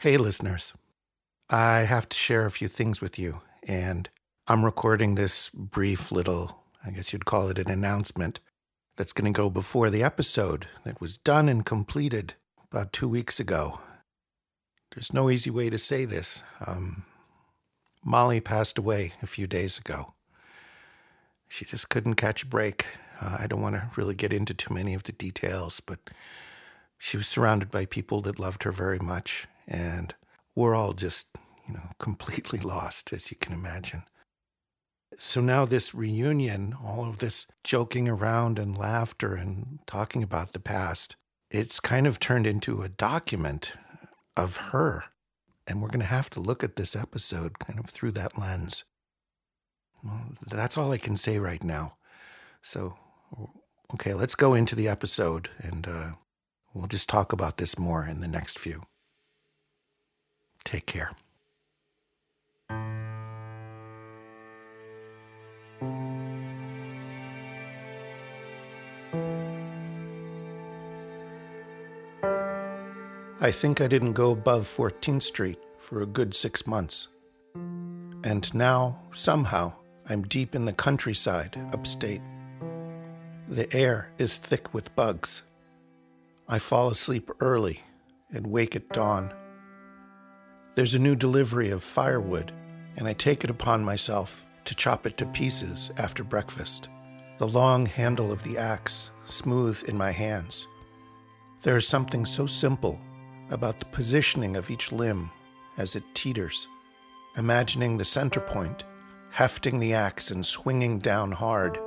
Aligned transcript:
Hey, 0.00 0.16
listeners. 0.16 0.74
I 1.50 1.78
have 1.78 2.08
to 2.08 2.16
share 2.16 2.46
a 2.46 2.52
few 2.52 2.68
things 2.68 3.00
with 3.00 3.18
you, 3.18 3.40
and 3.64 4.08
I'm 4.46 4.64
recording 4.64 5.16
this 5.16 5.50
brief 5.50 6.12
little, 6.12 6.62
I 6.86 6.90
guess 6.92 7.12
you'd 7.12 7.24
call 7.24 7.48
it 7.48 7.58
an 7.58 7.68
announcement, 7.68 8.38
that's 8.96 9.12
going 9.12 9.32
to 9.32 9.36
go 9.36 9.50
before 9.50 9.90
the 9.90 10.04
episode 10.04 10.68
that 10.84 11.00
was 11.00 11.16
done 11.16 11.48
and 11.48 11.66
completed 11.66 12.34
about 12.70 12.92
two 12.92 13.08
weeks 13.08 13.40
ago. 13.40 13.80
There's 14.94 15.12
no 15.12 15.30
easy 15.30 15.50
way 15.50 15.68
to 15.68 15.78
say 15.78 16.04
this. 16.04 16.44
Um, 16.64 17.02
Molly 18.04 18.38
passed 18.38 18.78
away 18.78 19.14
a 19.20 19.26
few 19.26 19.48
days 19.48 19.78
ago. 19.78 20.14
She 21.48 21.64
just 21.64 21.88
couldn't 21.88 22.14
catch 22.14 22.44
a 22.44 22.46
break. 22.46 22.86
Uh, 23.20 23.38
I 23.40 23.48
don't 23.48 23.62
want 23.62 23.74
to 23.74 23.90
really 23.96 24.14
get 24.14 24.32
into 24.32 24.54
too 24.54 24.72
many 24.72 24.94
of 24.94 25.02
the 25.02 25.12
details, 25.12 25.80
but 25.80 25.98
she 26.98 27.16
was 27.16 27.26
surrounded 27.26 27.72
by 27.72 27.84
people 27.84 28.20
that 28.20 28.38
loved 28.38 28.62
her 28.62 28.70
very 28.70 29.00
much, 29.00 29.48
and 29.68 30.14
we're 30.56 30.74
all 30.74 30.94
just, 30.94 31.28
you 31.68 31.74
know, 31.74 31.90
completely 31.98 32.58
lost, 32.58 33.12
as 33.12 33.30
you 33.30 33.36
can 33.36 33.52
imagine. 33.52 34.04
So 35.16 35.40
now, 35.40 35.64
this 35.64 35.94
reunion, 35.94 36.76
all 36.84 37.08
of 37.08 37.18
this 37.18 37.46
joking 37.64 38.08
around 38.08 38.58
and 38.58 38.76
laughter 38.76 39.34
and 39.34 39.78
talking 39.86 40.22
about 40.22 40.52
the 40.52 40.60
past, 40.60 41.16
it's 41.50 41.80
kind 41.80 42.06
of 42.06 42.20
turned 42.20 42.46
into 42.46 42.82
a 42.82 42.88
document 42.88 43.74
of 44.36 44.56
her. 44.56 45.04
And 45.66 45.82
we're 45.82 45.88
going 45.88 46.00
to 46.00 46.06
have 46.06 46.30
to 46.30 46.40
look 46.40 46.62
at 46.62 46.76
this 46.76 46.94
episode 46.94 47.58
kind 47.58 47.78
of 47.78 47.86
through 47.86 48.12
that 48.12 48.38
lens. 48.38 48.84
Well, 50.04 50.34
that's 50.46 50.78
all 50.78 50.92
I 50.92 50.98
can 50.98 51.16
say 51.16 51.38
right 51.38 51.62
now. 51.62 51.96
So, 52.62 52.96
okay, 53.94 54.14
let's 54.14 54.34
go 54.34 54.54
into 54.54 54.76
the 54.76 54.88
episode 54.88 55.50
and 55.58 55.86
uh, 55.86 56.12
we'll 56.72 56.86
just 56.86 57.08
talk 57.08 57.32
about 57.32 57.56
this 57.56 57.78
more 57.78 58.06
in 58.06 58.20
the 58.20 58.28
next 58.28 58.58
few. 58.58 58.82
Take 60.64 60.86
care. 60.86 61.10
I 73.40 73.52
think 73.52 73.80
I 73.80 73.86
didn't 73.86 74.14
go 74.14 74.32
above 74.32 74.64
14th 74.64 75.22
Street 75.22 75.58
for 75.78 76.02
a 76.02 76.06
good 76.06 76.34
six 76.34 76.66
months. 76.66 77.06
And 77.54 78.52
now, 78.52 78.98
somehow, 79.12 79.74
I'm 80.08 80.22
deep 80.22 80.56
in 80.56 80.64
the 80.64 80.72
countryside 80.72 81.56
upstate. 81.72 82.20
The 83.48 83.72
air 83.74 84.10
is 84.18 84.36
thick 84.38 84.74
with 84.74 84.94
bugs. 84.96 85.42
I 86.48 86.58
fall 86.58 86.88
asleep 86.88 87.30
early 87.40 87.82
and 88.30 88.48
wake 88.48 88.74
at 88.74 88.88
dawn. 88.88 89.32
There's 90.74 90.94
a 90.94 90.98
new 90.98 91.16
delivery 91.16 91.70
of 91.70 91.82
firewood, 91.82 92.52
and 92.96 93.08
I 93.08 93.12
take 93.12 93.44
it 93.44 93.50
upon 93.50 93.84
myself 93.84 94.44
to 94.64 94.74
chop 94.74 95.06
it 95.06 95.16
to 95.16 95.26
pieces 95.26 95.90
after 95.96 96.22
breakfast. 96.22 96.88
The 97.38 97.48
long 97.48 97.86
handle 97.86 98.30
of 98.30 98.42
the 98.42 98.58
axe 98.58 99.10
smooth 99.24 99.82
in 99.88 99.96
my 99.96 100.10
hands. 100.10 100.66
There 101.62 101.76
is 101.76 101.86
something 101.86 102.24
so 102.26 102.46
simple 102.46 103.00
about 103.50 103.78
the 103.78 103.86
positioning 103.86 104.56
of 104.56 104.70
each 104.70 104.92
limb 104.92 105.30
as 105.76 105.96
it 105.96 106.04
teeters, 106.14 106.68
imagining 107.36 107.96
the 107.96 108.04
center 108.04 108.40
point, 108.40 108.84
hefting 109.30 109.80
the 109.80 109.94
axe 109.94 110.30
and 110.30 110.44
swinging 110.44 110.98
down 110.98 111.32
hard, 111.32 111.78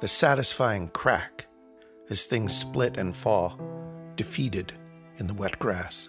the 0.00 0.08
satisfying 0.08 0.88
crack 0.88 1.46
as 2.10 2.24
things 2.24 2.56
split 2.56 2.96
and 2.96 3.14
fall, 3.14 3.58
defeated 4.16 4.72
in 5.18 5.26
the 5.26 5.34
wet 5.34 5.58
grass. 5.58 6.08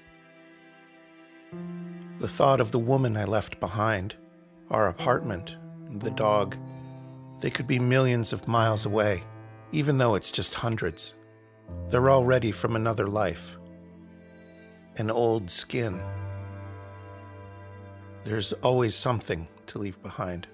The 2.24 2.30
thought 2.30 2.62
of 2.62 2.72
the 2.72 2.80
woman 2.80 3.18
I 3.18 3.26
left 3.26 3.60
behind, 3.60 4.16
our 4.72 4.88
apartment, 4.88 5.58
the 5.92 6.10
dog, 6.10 6.56
they 7.42 7.50
could 7.50 7.68
be 7.68 7.80
millions 7.80 8.32
of 8.32 8.48
miles 8.48 8.86
away, 8.86 9.24
even 9.74 9.98
though 9.98 10.16
it's 10.16 10.32
just 10.32 10.54
hundreds. 10.54 11.16
They're 11.90 12.10
already 12.10 12.54
from 12.54 12.78
another 12.78 13.10
life 13.10 13.58
an 14.96 15.12
old 15.12 15.52
skin. 15.52 16.00
There's 18.24 18.54
always 18.54 18.96
something 18.96 19.46
to 19.68 19.80
leave 19.80 20.02
behind. 20.02 20.48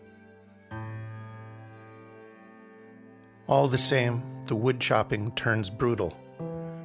All 3.46 3.68
the 3.68 3.78
same, 3.78 4.24
the 4.48 4.56
wood 4.56 4.80
chopping 4.80 5.34
turns 5.34 5.70
brutal, 5.70 6.18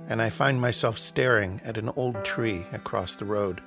and 0.08 0.20
I 0.20 0.28
find 0.28 0.60
myself 0.60 0.98
staring 0.98 1.62
at 1.64 1.78
an 1.78 1.88
old 1.96 2.22
tree 2.22 2.66
across 2.70 3.14
the 3.14 3.24
road. 3.24 3.62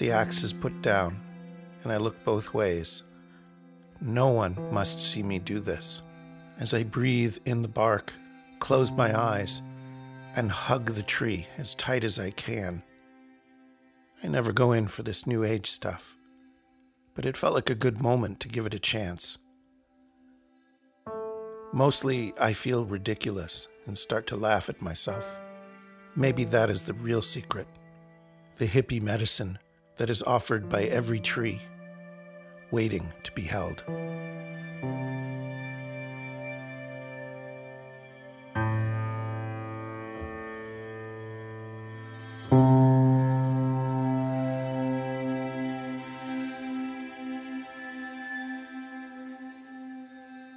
The 0.00 0.12
axe 0.12 0.42
is 0.42 0.54
put 0.54 0.80
down, 0.80 1.20
and 1.84 1.92
I 1.92 1.98
look 1.98 2.24
both 2.24 2.54
ways. 2.54 3.02
No 4.00 4.28
one 4.28 4.56
must 4.72 4.98
see 4.98 5.22
me 5.22 5.38
do 5.38 5.60
this. 5.60 6.00
As 6.58 6.72
I 6.72 6.84
breathe 6.84 7.36
in 7.44 7.60
the 7.60 7.68
bark, 7.68 8.14
close 8.60 8.90
my 8.90 9.14
eyes, 9.14 9.60
and 10.34 10.50
hug 10.50 10.92
the 10.92 11.02
tree 11.02 11.48
as 11.58 11.74
tight 11.74 12.02
as 12.02 12.18
I 12.18 12.30
can. 12.30 12.82
I 14.24 14.28
never 14.28 14.52
go 14.52 14.72
in 14.72 14.88
for 14.88 15.02
this 15.02 15.26
new 15.26 15.44
age 15.44 15.70
stuff, 15.70 16.16
but 17.14 17.26
it 17.26 17.36
felt 17.36 17.52
like 17.52 17.68
a 17.68 17.74
good 17.74 18.00
moment 18.00 18.40
to 18.40 18.48
give 18.48 18.64
it 18.64 18.72
a 18.72 18.78
chance. 18.78 19.36
Mostly, 21.74 22.32
I 22.40 22.54
feel 22.54 22.86
ridiculous 22.86 23.68
and 23.84 23.98
start 23.98 24.26
to 24.28 24.36
laugh 24.36 24.70
at 24.70 24.80
myself. 24.80 25.38
Maybe 26.16 26.44
that 26.44 26.70
is 26.70 26.84
the 26.84 26.94
real 26.94 27.20
secret 27.20 27.68
the 28.56 28.66
hippie 28.66 29.00
medicine 29.00 29.58
that 30.00 30.08
is 30.08 30.22
offered 30.22 30.66
by 30.70 30.84
every 30.84 31.20
tree, 31.20 31.60
waiting 32.70 33.12
to 33.22 33.30
be 33.32 33.42
held. 33.42 33.84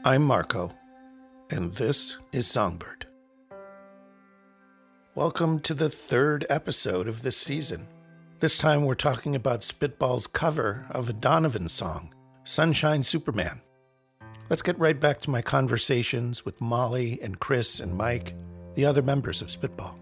I'm 0.05 0.23
Marco, 0.23 0.73
and 1.49 1.73
this 1.73 2.17
is 2.31 2.47
Songbird. 2.47 3.07
Welcome 5.15 5.59
to 5.59 5.73
the 5.73 5.89
third 5.89 6.45
episode 6.49 7.09
of 7.09 7.23
this 7.23 7.35
season. 7.35 7.89
This 8.43 8.57
time 8.57 8.83
we're 8.83 8.95
talking 8.95 9.37
about 9.37 9.61
Spitball's 9.61 10.27
cover 10.27 10.85
of 10.89 11.07
a 11.07 11.13
Donovan 11.13 11.69
song, 11.69 12.13
Sunshine 12.43 13.01
Superman. 13.01 13.61
Let's 14.49 14.61
get 14.61 14.77
right 14.77 14.99
back 14.99 15.21
to 15.21 15.29
my 15.29 15.41
conversations 15.41 16.43
with 16.43 16.59
Molly 16.59 17.21
and 17.21 17.39
Chris 17.39 17.79
and 17.79 17.95
Mike, 17.95 18.33
the 18.75 18.83
other 18.83 19.01
members 19.01 19.41
of 19.41 19.49
Spitball. 19.49 19.97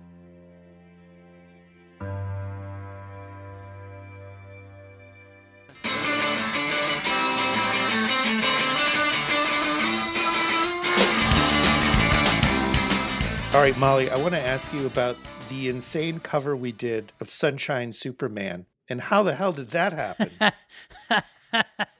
All 13.54 13.60
right, 13.60 13.78
Molly, 13.78 14.10
I 14.10 14.16
want 14.16 14.34
to 14.34 14.40
ask 14.40 14.72
you 14.72 14.86
about 14.86 15.18
the 15.50 15.68
insane 15.68 16.20
cover 16.22 16.56
we 16.56 16.72
did 16.72 17.12
of 17.20 17.30
Sunshine 17.30 17.92
Superman. 17.92 18.66
And 18.88 19.02
how 19.02 19.24
the 19.24 19.36
hell 19.36 19.52
did 19.52 19.72
that 19.72 19.92
happen? 19.92 20.32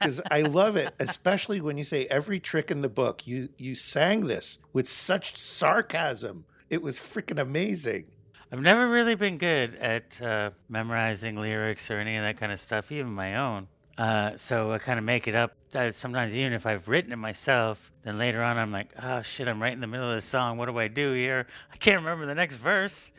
Because 0.00 0.22
I 0.30 0.40
love 0.40 0.76
it, 0.76 0.94
especially 0.98 1.60
when 1.60 1.76
you 1.76 1.84
say 1.84 2.06
every 2.06 2.40
trick 2.40 2.70
in 2.70 2.80
the 2.80 2.88
book. 2.88 3.26
You 3.26 3.50
you 3.58 3.74
sang 3.74 4.26
this 4.26 4.58
with 4.72 4.88
such 4.88 5.36
sarcasm. 5.36 6.46
It 6.70 6.80
was 6.80 6.98
freaking 6.98 7.38
amazing. 7.38 8.06
I've 8.50 8.62
never 8.62 8.88
really 8.88 9.14
been 9.14 9.36
good 9.36 9.74
at 9.74 10.22
uh, 10.22 10.52
memorizing 10.70 11.36
lyrics 11.36 11.90
or 11.90 11.98
any 11.98 12.16
of 12.16 12.22
that 12.22 12.38
kind 12.38 12.50
of 12.50 12.60
stuff, 12.60 12.90
even 12.90 13.12
my 13.12 13.36
own. 13.36 13.68
Uh, 13.98 14.36
so 14.36 14.72
I 14.72 14.78
kind 14.78 14.98
of 14.98 15.04
make 15.04 15.28
it 15.28 15.34
up. 15.34 15.54
Sometimes, 15.92 16.34
even 16.34 16.52
if 16.52 16.66
I've 16.66 16.88
written 16.88 17.12
it 17.12 17.16
myself, 17.16 17.92
then 18.02 18.18
later 18.18 18.42
on 18.42 18.58
I'm 18.58 18.72
like, 18.72 18.92
oh 19.02 19.22
shit, 19.22 19.48
I'm 19.48 19.60
right 19.60 19.72
in 19.72 19.80
the 19.80 19.86
middle 19.86 20.08
of 20.08 20.14
the 20.14 20.22
song. 20.22 20.58
What 20.58 20.66
do 20.66 20.78
I 20.78 20.88
do 20.88 21.12
here? 21.12 21.46
I 21.72 21.76
can't 21.76 22.00
remember 22.00 22.26
the 22.26 22.34
next 22.34 22.56
verse. 22.56 23.12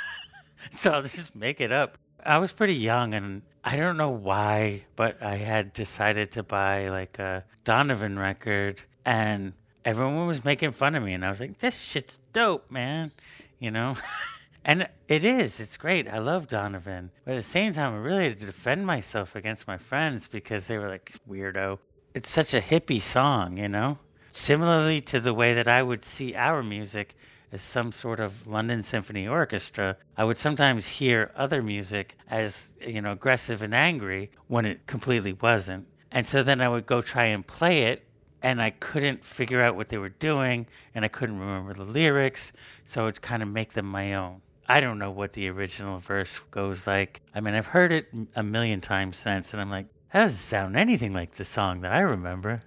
so 0.70 0.92
I'll 0.92 1.02
just 1.02 1.34
make 1.34 1.60
it 1.60 1.72
up. 1.72 1.96
I 2.24 2.38
was 2.38 2.52
pretty 2.52 2.74
young 2.74 3.14
and 3.14 3.42
I 3.64 3.76
don't 3.76 3.96
know 3.96 4.10
why, 4.10 4.84
but 4.94 5.22
I 5.22 5.36
had 5.36 5.72
decided 5.72 6.32
to 6.32 6.42
buy 6.42 6.88
like 6.88 7.18
a 7.18 7.44
Donovan 7.64 8.18
record 8.18 8.82
and 9.04 9.54
everyone 9.84 10.26
was 10.26 10.44
making 10.44 10.72
fun 10.72 10.94
of 10.94 11.02
me. 11.02 11.14
And 11.14 11.24
I 11.24 11.30
was 11.30 11.40
like, 11.40 11.58
this 11.58 11.80
shit's 11.80 12.18
dope, 12.32 12.70
man. 12.70 13.12
You 13.58 13.70
know? 13.70 13.96
And 14.64 14.88
it 15.08 15.24
is. 15.24 15.58
It's 15.58 15.76
great. 15.76 16.08
I 16.08 16.18
love 16.18 16.46
Donovan. 16.46 17.10
But 17.24 17.32
at 17.32 17.36
the 17.36 17.42
same 17.42 17.72
time, 17.72 17.94
I 17.94 17.98
really 17.98 18.24
had 18.24 18.40
to 18.40 18.46
defend 18.46 18.86
myself 18.86 19.34
against 19.34 19.66
my 19.66 19.78
friends 19.78 20.28
because 20.28 20.66
they 20.66 20.78
were 20.78 20.88
like, 20.88 21.14
weirdo. 21.28 21.78
It's 22.14 22.30
such 22.30 22.54
a 22.54 22.60
hippie 22.60 23.00
song, 23.00 23.56
you 23.56 23.68
know? 23.68 23.98
Similarly 24.32 25.00
to 25.02 25.20
the 25.20 25.34
way 25.34 25.54
that 25.54 25.66
I 25.66 25.82
would 25.82 26.02
see 26.02 26.34
our 26.34 26.62
music 26.62 27.16
as 27.52 27.62
some 27.62 27.90
sort 27.90 28.20
of 28.20 28.46
London 28.46 28.82
Symphony 28.82 29.26
Orchestra, 29.26 29.96
I 30.16 30.24
would 30.24 30.36
sometimes 30.36 30.86
hear 30.86 31.32
other 31.34 31.62
music 31.62 32.16
as, 32.28 32.72
you 32.86 33.02
know, 33.02 33.12
aggressive 33.12 33.62
and 33.62 33.74
angry 33.74 34.30
when 34.46 34.66
it 34.66 34.86
completely 34.86 35.32
wasn't. 35.32 35.86
And 36.12 36.26
so 36.26 36.42
then 36.42 36.60
I 36.60 36.68
would 36.68 36.86
go 36.86 37.02
try 37.02 37.24
and 37.24 37.46
play 37.46 37.84
it 37.84 38.04
and 38.42 38.62
I 38.62 38.70
couldn't 38.70 39.24
figure 39.24 39.60
out 39.60 39.76
what 39.76 39.88
they 39.88 39.98
were 39.98 40.08
doing 40.08 40.66
and 40.94 41.04
I 41.04 41.08
couldn't 41.08 41.38
remember 41.38 41.74
the 41.74 41.84
lyrics, 41.84 42.52
so 42.84 43.02
I 43.02 43.04
would 43.06 43.20
kind 43.20 43.42
of 43.42 43.48
make 43.48 43.72
them 43.72 43.86
my 43.86 44.14
own. 44.14 44.42
I 44.70 44.78
don't 44.78 45.00
know 45.00 45.10
what 45.10 45.32
the 45.32 45.48
original 45.48 45.98
verse 45.98 46.38
goes 46.52 46.86
like. 46.86 47.22
I 47.34 47.40
mean, 47.40 47.54
I've 47.54 47.66
heard 47.66 47.90
it 47.90 48.06
a 48.36 48.44
million 48.44 48.80
times 48.80 49.16
since, 49.16 49.52
and 49.52 49.60
I'm 49.60 49.68
like, 49.68 49.86
that 50.12 50.20
doesn't 50.20 50.38
sound 50.38 50.76
anything 50.76 51.12
like 51.12 51.32
the 51.32 51.44
song 51.44 51.80
that 51.80 51.92
I 51.92 51.98
remember. 51.98 52.62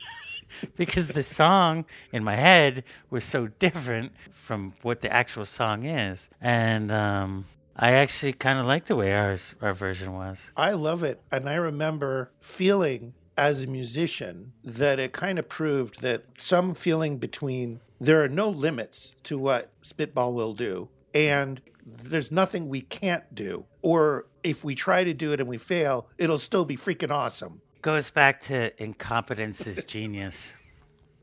because 0.76 1.10
the 1.10 1.22
song 1.22 1.84
in 2.12 2.24
my 2.24 2.34
head 2.34 2.82
was 3.08 3.24
so 3.24 3.46
different 3.46 4.10
from 4.32 4.74
what 4.82 4.98
the 4.98 5.12
actual 5.12 5.46
song 5.46 5.84
is. 5.84 6.28
And 6.40 6.90
um, 6.90 7.44
I 7.76 7.92
actually 7.92 8.32
kind 8.32 8.58
of 8.58 8.66
like 8.66 8.86
the 8.86 8.96
way 8.96 9.14
ours 9.14 9.54
our 9.62 9.72
version 9.72 10.14
was. 10.14 10.50
I 10.56 10.72
love 10.72 11.04
it. 11.04 11.22
And 11.30 11.48
I 11.48 11.54
remember 11.54 12.32
feeling 12.40 13.14
as 13.36 13.62
a 13.62 13.68
musician 13.68 14.54
that 14.64 14.98
it 14.98 15.12
kind 15.12 15.38
of 15.38 15.48
proved 15.48 16.02
that 16.02 16.24
some 16.36 16.74
feeling 16.74 17.18
between 17.18 17.78
there 18.00 18.24
are 18.24 18.28
no 18.28 18.48
limits 18.48 19.14
to 19.22 19.38
what 19.38 19.70
Spitball 19.82 20.32
will 20.32 20.54
do 20.54 20.88
and 21.14 21.60
there's 21.84 22.30
nothing 22.30 22.68
we 22.68 22.82
can't 22.82 23.34
do. 23.34 23.64
Or 23.82 24.26
if 24.42 24.64
we 24.64 24.74
try 24.74 25.04
to 25.04 25.14
do 25.14 25.32
it 25.32 25.40
and 25.40 25.48
we 25.48 25.58
fail, 25.58 26.08
it'll 26.18 26.38
still 26.38 26.64
be 26.64 26.76
freaking 26.76 27.10
awesome. 27.10 27.62
Goes 27.80 28.10
back 28.10 28.40
to 28.42 28.82
incompetence 28.82 29.66
is 29.66 29.84
genius 29.84 30.54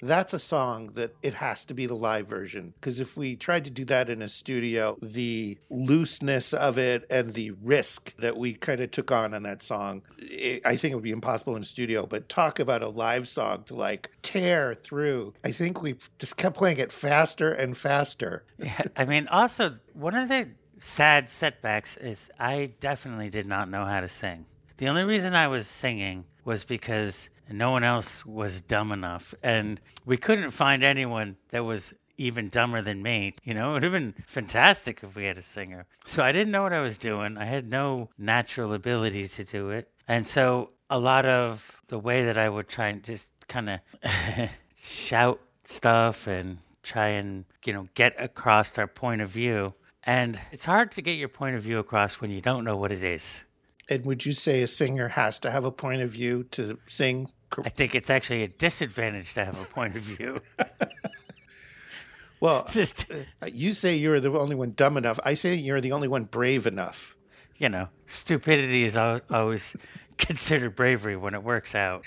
that's 0.01 0.33
a 0.33 0.39
song 0.39 0.92
that 0.95 1.15
it 1.21 1.36
has 1.36 1.65
to 1.65 1.74
be 1.74 1.86
the 1.86 1.95
live 1.95 2.27
version. 2.27 2.74
Because 2.80 3.00
if 3.00 3.18
we 3.18 3.36
tried 3.36 3.65
to 3.65 3.71
do 3.71 3.86
that 3.86 4.09
in 4.09 4.21
a 4.21 4.27
studio 4.27 4.97
the 5.01 5.57
looseness 5.69 6.53
of 6.53 6.77
it 6.77 7.06
and 7.09 7.33
the 7.33 7.51
risk 7.62 8.15
that 8.18 8.38
we 8.38 8.53
kind 8.53 8.80
of 8.80 8.92
took 8.92 9.12
on 9.12 9.33
on 9.33 9.44
that 9.44 9.62
song 9.62 10.01
it, 10.18 10.65
i 10.65 10.75
think 10.75 10.92
it 10.92 10.95
would 10.95 11.03
be 11.03 11.12
impossible 11.12 11.56
in 11.56 11.63
studio. 11.63 12.06
But 12.06 12.30
talk 12.30 12.59
about 12.59 12.81
a 12.81 12.89
live 12.89 13.27
song 13.27 13.63
to 13.65 13.75
like 13.75 14.12
tear 14.21 14.74
through. 14.74 15.33
I 15.44 15.51
think 15.51 15.81
we 15.81 15.95
just 16.19 16.38
kept 16.38 16.57
playing 16.57 16.77
it 16.77 16.91
faster 16.91 17.51
and 17.51 17.75
faster. 17.77 18.44
Yeah 18.57 18.81
i 18.95 19.06
mean 19.06 19.27
also 19.27 19.75
one 19.94 20.15
of 20.15 20.30
the 20.30 20.50
sad 20.77 21.27
setbacks 21.27 21.98
is 21.98 22.30
i 22.39 22.71
definitely 22.80 23.30
did 23.30 23.45
not 23.45 23.69
know 23.69 23.86
how 23.86 24.01
to 24.01 24.09
sing 24.09 24.45
the 24.77 24.88
only 24.88 25.04
reason 25.04 25.33
i 25.36 25.48
was 25.48 25.68
singing 25.68 26.25
was 26.44 26.63
because 26.63 27.30
no 27.51 27.72
one 27.72 27.83
else 27.83 28.25
was 28.25 28.62
dumb 28.62 28.92
enough. 28.92 29.33
And 29.44 29.80
we 30.06 30.18
couldn't 30.18 30.51
find 30.51 30.83
anyone 30.83 31.38
that 31.50 31.63
was 31.63 31.94
even 32.18 32.50
dumber 32.50 32.81
than 32.81 33.04
me. 33.04 33.33
You 33.44 33.54
know, 33.54 33.72
it 33.72 33.74
would 33.74 33.83
have 33.83 33.92
been 33.92 34.16
fantastic 34.25 35.04
if 35.04 35.16
we 35.16 35.25
had 35.25 35.38
a 35.38 35.42
singer. 35.42 35.86
So 36.06 36.24
I 36.24 36.31
didn't 36.31 36.51
know 36.51 36.63
what 36.63 36.74
I 36.74 36.80
was 36.80 36.98
doing. 36.98 37.38
I 37.38 37.45
had 37.45 37.69
no 37.69 38.10
natural 38.18 38.74
ability 38.74 39.27
to 39.27 39.44
do 39.44 39.69
it. 39.69 39.92
And 40.07 40.25
so 40.25 40.72
a 40.89 41.00
lot 41.00 41.25
of 41.25 41.81
the 41.88 42.00
way 42.00 42.25
that 42.25 42.38
I 42.38 42.48
would 42.48 42.68
try 42.68 42.88
and 42.88 43.04
just 43.04 43.30
kind 43.48 43.69
of 43.69 43.80
shout 44.77 45.42
stuff 45.66 46.27
and 46.27 46.60
try 46.83 47.07
and, 47.07 47.45
you 47.66 47.74
know, 47.74 47.89
get 47.95 48.16
across 48.18 48.77
our 48.77 48.88
point 48.88 49.22
of 49.22 49.30
view. 49.30 49.74
And 50.04 50.39
it's 50.51 50.66
hard 50.66 50.92
to 50.94 51.01
get 51.01 51.13
your 51.13 51.30
point 51.30 51.56
of 51.56 51.63
view 51.63 51.80
across 51.80 52.22
when 52.22 52.30
you 52.30 52.39
don't 52.39 52.63
know 52.63 52.77
what 52.77 52.92
it 52.92 53.04
is. 53.04 53.44
And 53.90 54.06
would 54.06 54.26
you 54.26 54.32
say 54.32 54.62
a 54.62 54.68
singer 54.68 55.10
has 55.10 55.38
to 55.40 55.52
have 55.52 55.64
a 55.64 55.72
point 55.72 56.02
of 56.02 56.10
view 56.10 56.44
to 56.52 56.80
sing 56.88 57.30
I 57.64 57.70
think 57.70 57.96
it's 57.96 58.10
actually 58.10 58.44
a 58.44 58.48
disadvantage 58.48 59.34
to 59.36 59.46
have 59.46 59.60
a 59.60 59.66
point 59.66 59.96
of 59.96 60.02
view. 60.02 60.40
well, 62.40 62.66
Just, 62.70 63.06
uh, 63.12 63.48
you 63.52 63.72
say 63.72 63.96
you're 63.96 64.20
the 64.20 64.32
only 64.38 64.56
one 64.56 64.74
dumb 64.76 64.98
enough. 64.98 65.20
I 65.24 65.36
say 65.36 65.56
you're 65.56 65.82
the 65.82 65.92
only 65.92 66.08
one 66.08 66.24
brave 66.24 66.68
enough. 66.68 67.16
You 67.58 67.70
know, 67.70 67.88
stupidity 68.06 68.84
is 68.84 68.98
always 68.98 69.76
considered 70.18 70.76
bravery 70.76 71.16
when 71.16 71.34
it 71.34 71.44
works 71.44 71.74
out. 71.74 72.06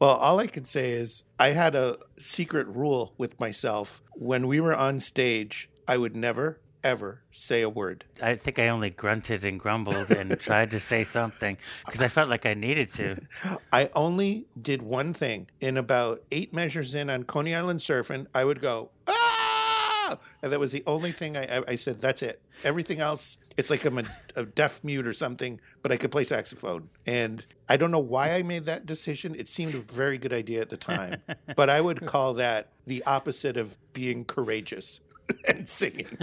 well, 0.00 0.16
all 0.16 0.40
I 0.40 0.48
can 0.48 0.64
say 0.64 0.90
is 0.90 1.22
I 1.38 1.48
had 1.48 1.76
a 1.76 1.98
secret 2.16 2.66
rule 2.66 3.14
with 3.16 3.38
myself. 3.38 4.02
When 4.14 4.48
we 4.48 4.58
were 4.58 4.74
on 4.74 4.98
stage, 4.98 5.70
I 5.86 5.98
would 5.98 6.16
never 6.16 6.58
ever 6.84 7.22
say 7.30 7.62
a 7.62 7.68
word. 7.68 8.04
I 8.22 8.36
think 8.36 8.58
I 8.58 8.68
only 8.68 8.90
grunted 8.90 9.44
and 9.44 9.58
grumbled 9.58 10.10
and 10.10 10.38
tried 10.40 10.70
to 10.72 10.80
say 10.80 11.04
something 11.04 11.56
because 11.86 12.00
I 12.00 12.08
felt 12.08 12.28
like 12.28 12.46
I 12.46 12.54
needed 12.54 12.90
to. 12.92 13.16
I 13.72 13.90
only 13.94 14.46
did 14.60 14.82
one 14.82 15.14
thing. 15.14 15.48
In 15.60 15.76
about 15.76 16.22
eight 16.30 16.52
measures 16.52 16.94
in 16.94 17.10
on 17.10 17.24
Coney 17.24 17.54
Island 17.54 17.80
surfing, 17.80 18.26
I 18.34 18.44
would 18.44 18.60
go, 18.60 18.90
ah! 19.06 20.18
And 20.42 20.52
that 20.52 20.60
was 20.60 20.72
the 20.72 20.82
only 20.86 21.12
thing 21.12 21.36
I, 21.36 21.62
I 21.66 21.76
said, 21.76 22.00
that's 22.00 22.22
it. 22.22 22.40
Everything 22.64 23.00
else, 23.00 23.38
it's 23.56 23.70
like 23.70 23.84
I'm 23.84 23.98
a, 23.98 24.04
a 24.36 24.44
deaf 24.44 24.82
mute 24.82 25.06
or 25.06 25.12
something, 25.12 25.60
but 25.82 25.92
I 25.92 25.96
could 25.96 26.10
play 26.10 26.24
saxophone. 26.24 26.88
And 27.06 27.44
I 27.68 27.76
don't 27.76 27.90
know 27.90 27.98
why 27.98 28.32
I 28.32 28.42
made 28.42 28.64
that 28.66 28.86
decision. 28.86 29.34
It 29.34 29.48
seemed 29.48 29.74
a 29.74 29.80
very 29.80 30.18
good 30.18 30.32
idea 30.32 30.60
at 30.60 30.70
the 30.70 30.76
time. 30.76 31.22
but 31.56 31.68
I 31.68 31.80
would 31.80 32.06
call 32.06 32.34
that 32.34 32.68
the 32.86 33.02
opposite 33.04 33.56
of 33.56 33.76
being 33.92 34.24
courageous 34.24 35.00
and 35.46 35.68
singing. 35.68 36.16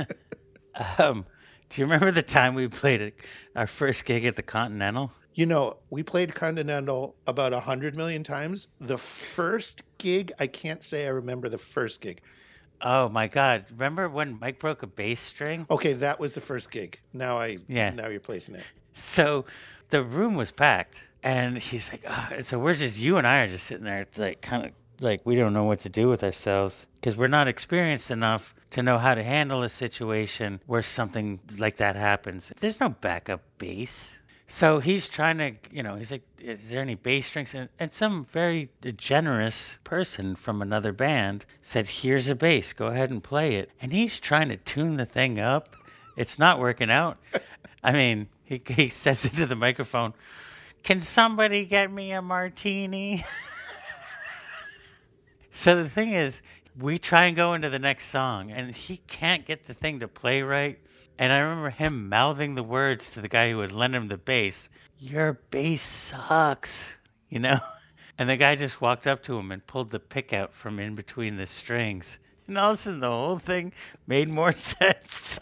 Um, 0.98 1.26
do 1.70 1.82
you 1.82 1.86
remember 1.86 2.12
the 2.12 2.22
time 2.22 2.56
we 2.56 2.68
played 2.68 3.02
it, 3.02 3.20
our 3.56 3.68
first 3.68 4.06
gig 4.06 4.26
at 4.26 4.36
the 4.36 4.44
Continental? 4.44 5.12
You 5.34 5.46
know, 5.46 5.78
we 5.90 6.04
played 6.04 6.34
Continental 6.34 7.16
about 7.28 7.54
a 7.54 7.62
hundred 7.62 7.96
million 7.96 8.24
times. 8.24 8.70
The 8.80 8.98
first 8.98 9.84
gig, 9.98 10.32
I 10.40 10.48
can't 10.48 10.84
say 10.84 11.06
I 11.06 11.10
remember 11.10 11.50
the 11.50 11.58
first 11.58 12.02
gig. 12.02 12.22
Oh 12.82 13.10
my 13.10 13.28
God! 13.28 13.66
Remember 13.72 14.08
when 14.08 14.40
Mike 14.40 14.60
broke 14.60 14.84
a 14.84 14.88
bass 14.88 15.20
string? 15.20 15.66
Okay, 15.70 15.94
that 15.94 16.20
was 16.20 16.36
the 16.36 16.42
first 16.42 16.72
gig. 16.72 17.00
Now 17.14 17.40
I 17.40 17.58
yeah. 17.68 17.90
Now 17.90 18.08
you're 18.08 18.20
placing 18.20 18.56
it. 18.56 18.64
So 18.94 19.46
the 19.90 20.04
room 20.04 20.36
was 20.36 20.52
packed, 20.52 21.08
and 21.24 21.58
he's 21.58 21.92
like, 21.92 22.06
oh, 22.08 22.42
so 22.42 22.60
we're 22.60 22.76
just 22.76 22.98
you 23.00 23.18
and 23.18 23.26
I 23.26 23.42
are 23.42 23.48
just 23.48 23.66
sitting 23.66 23.86
there, 23.86 24.08
like 24.18 24.42
kind 24.42 24.66
of 24.66 24.72
like 25.00 25.22
we 25.26 25.36
don't 25.36 25.54
know 25.54 25.64
what 25.66 25.80
to 25.82 25.90
do 25.90 26.08
with 26.08 26.24
ourselves 26.24 26.88
because 27.06 27.18
we're 27.18 27.28
not 27.28 27.48
experienced 27.48 28.10
enough 28.10 28.56
to 28.72 28.82
know 28.82 28.98
how 28.98 29.14
to 29.14 29.22
handle 29.22 29.62
a 29.62 29.70
situation 29.70 30.60
where 30.66 30.82
something 30.82 31.40
like 31.60 31.76
that 31.76 31.96
happens. 31.96 32.52
There's 32.60 32.80
no 32.80 32.90
backup 32.90 33.42
bass. 33.60 34.22
So 34.48 34.80
he's 34.80 35.08
trying 35.08 35.38
to, 35.38 35.52
you 35.70 35.84
know, 35.84 35.98
he's 35.98 36.10
like, 36.10 36.24
is 36.40 36.72
there 36.72 36.82
any 36.82 36.96
bass 36.96 37.28
strings? 37.28 37.54
And, 37.54 37.70
and 37.80 37.92
some 37.92 38.26
very 38.26 38.72
generous 38.98 39.78
person 39.84 40.34
from 40.34 40.64
another 40.64 40.92
band 40.92 41.46
said, 41.62 41.88
here's 41.88 42.28
a 42.28 42.34
bass, 42.34 42.74
go 42.74 42.88
ahead 42.88 43.12
and 43.12 43.24
play 43.24 43.54
it. 43.58 43.70
And 43.80 43.94
he's 43.94 44.20
trying 44.20 44.50
to 44.50 44.58
tune 44.58 44.98
the 44.98 45.06
thing 45.06 45.40
up. 45.40 45.76
It's 46.18 46.40
not 46.40 46.58
working 46.58 46.90
out. 46.90 47.20
I 47.84 47.92
mean, 47.92 48.30
he, 48.44 48.60
he 48.68 48.90
says 48.90 49.26
into 49.26 49.46
the 49.46 49.56
microphone, 49.56 50.16
can 50.82 51.04
somebody 51.04 51.66
get 51.66 51.92
me 51.92 52.14
a 52.14 52.22
martini? 52.24 53.24
So 55.58 55.82
the 55.82 55.90
thing 55.90 56.10
is, 56.10 56.42
we 56.78 56.98
try 56.98 57.26
and 57.26 57.36
go 57.36 57.54
into 57.54 57.70
the 57.70 57.80
next 57.80 58.08
song, 58.08 58.52
and 58.52 58.76
he 58.76 58.98
can't 59.08 59.46
get 59.46 59.64
the 59.64 59.74
thing 59.74 60.00
to 60.00 60.08
play 60.08 60.42
right. 60.42 60.80
And 61.18 61.32
I 61.32 61.40
remember 61.40 61.70
him 61.70 62.10
mouthing 62.10 62.56
the 62.56 62.64
words 62.64 63.10
to 63.12 63.22
the 63.22 63.30
guy 63.30 63.52
who 63.52 63.58
would 63.58 63.72
lend 63.72 63.96
him 63.96 64.10
the 64.10 64.18
bass 64.18 64.70
Your 65.00 65.34
bass 65.50 65.82
sucks, 65.82 66.98
you 67.30 67.40
know? 67.40 67.60
And 68.18 68.30
the 68.30 68.38
guy 68.38 68.56
just 68.56 68.80
walked 68.80 69.08
up 69.08 69.24
to 69.24 69.38
him 69.38 69.52
and 69.52 69.68
pulled 69.68 69.90
the 69.90 70.00
pick 70.00 70.32
out 70.32 70.54
from 70.54 70.80
in 70.80 70.96
between 70.96 71.36
the 71.36 71.46
strings. 71.46 72.18
And 72.48 72.58
all 72.58 72.72
of 72.72 72.76
a 72.76 72.78
sudden, 72.78 73.02
the 73.02 73.10
whole 73.10 73.38
thing 73.38 73.74
made 74.08 74.30
more 74.30 74.52
sense. 74.54 75.38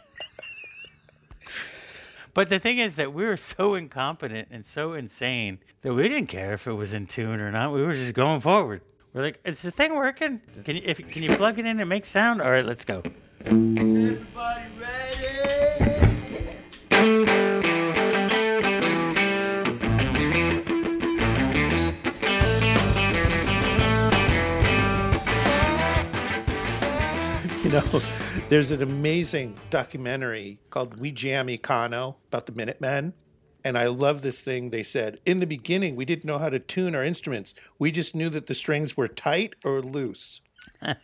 but 2.34 2.50
the 2.50 2.58
thing 2.58 2.80
is 2.80 2.96
that 2.96 3.14
we 3.14 3.26
were 3.26 3.38
so 3.38 3.76
incompetent 3.76 4.48
and 4.50 4.66
so 4.66 4.94
insane 4.94 5.60
that 5.84 5.94
we 5.94 6.10
didn't 6.10 6.30
care 6.30 6.54
if 6.56 6.66
it 6.66 6.74
was 6.74 6.94
in 6.94 7.06
tune 7.06 7.40
or 7.40 7.52
not. 7.52 7.72
We 7.72 7.84
were 7.84 7.94
just 7.94 8.16
going 8.16 8.42
forward. 8.42 8.82
We're 9.14 9.22
like, 9.22 9.40
is 9.46 9.62
the 9.62 9.70
thing 9.70 9.96
working? 9.96 10.42
Can 10.66 10.76
you 10.76 10.82
if 10.84 10.98
can 11.12 11.22
you 11.22 11.36
plug 11.36 11.60
it 11.60 11.68
in 11.68 11.80
and 11.80 11.88
make 11.88 12.04
sound? 12.04 12.42
All 12.42 12.50
right, 12.50 12.66
let's 12.66 12.84
go. 12.84 13.04
Is 13.46 13.52
everybody 13.52 14.64
ready? 14.80 15.04
You 27.64 27.70
know, 27.70 28.02
there's 28.50 28.72
an 28.72 28.82
amazing 28.82 29.60
documentary 29.70 30.58
called 30.72 31.00
We 31.00 31.12
Jam 31.12 31.48
Econo 31.48 32.16
about 32.30 32.48
the 32.48 32.52
Minutemen. 32.54 33.14
And 33.64 33.78
I 33.78 33.88
love 33.88 34.22
this 34.22 34.42
thing 34.42 34.70
they 34.70 34.84
said. 34.84 35.20
In 35.26 35.40
the 35.40 35.48
beginning, 35.48 35.96
we 35.96 36.06
didn't 36.06 36.26
know 36.26 36.38
how 36.38 36.50
to 36.50 36.60
tune 36.60 36.96
our 36.96 37.04
instruments. 37.04 37.54
We 37.80 37.92
just 37.92 38.16
knew 38.16 38.30
that 38.30 38.48
the 38.48 38.54
strings 38.54 38.98
were 38.98 39.08
tight 39.08 39.54
or 39.64 39.82
loose. 39.82 40.42
how 40.82 40.96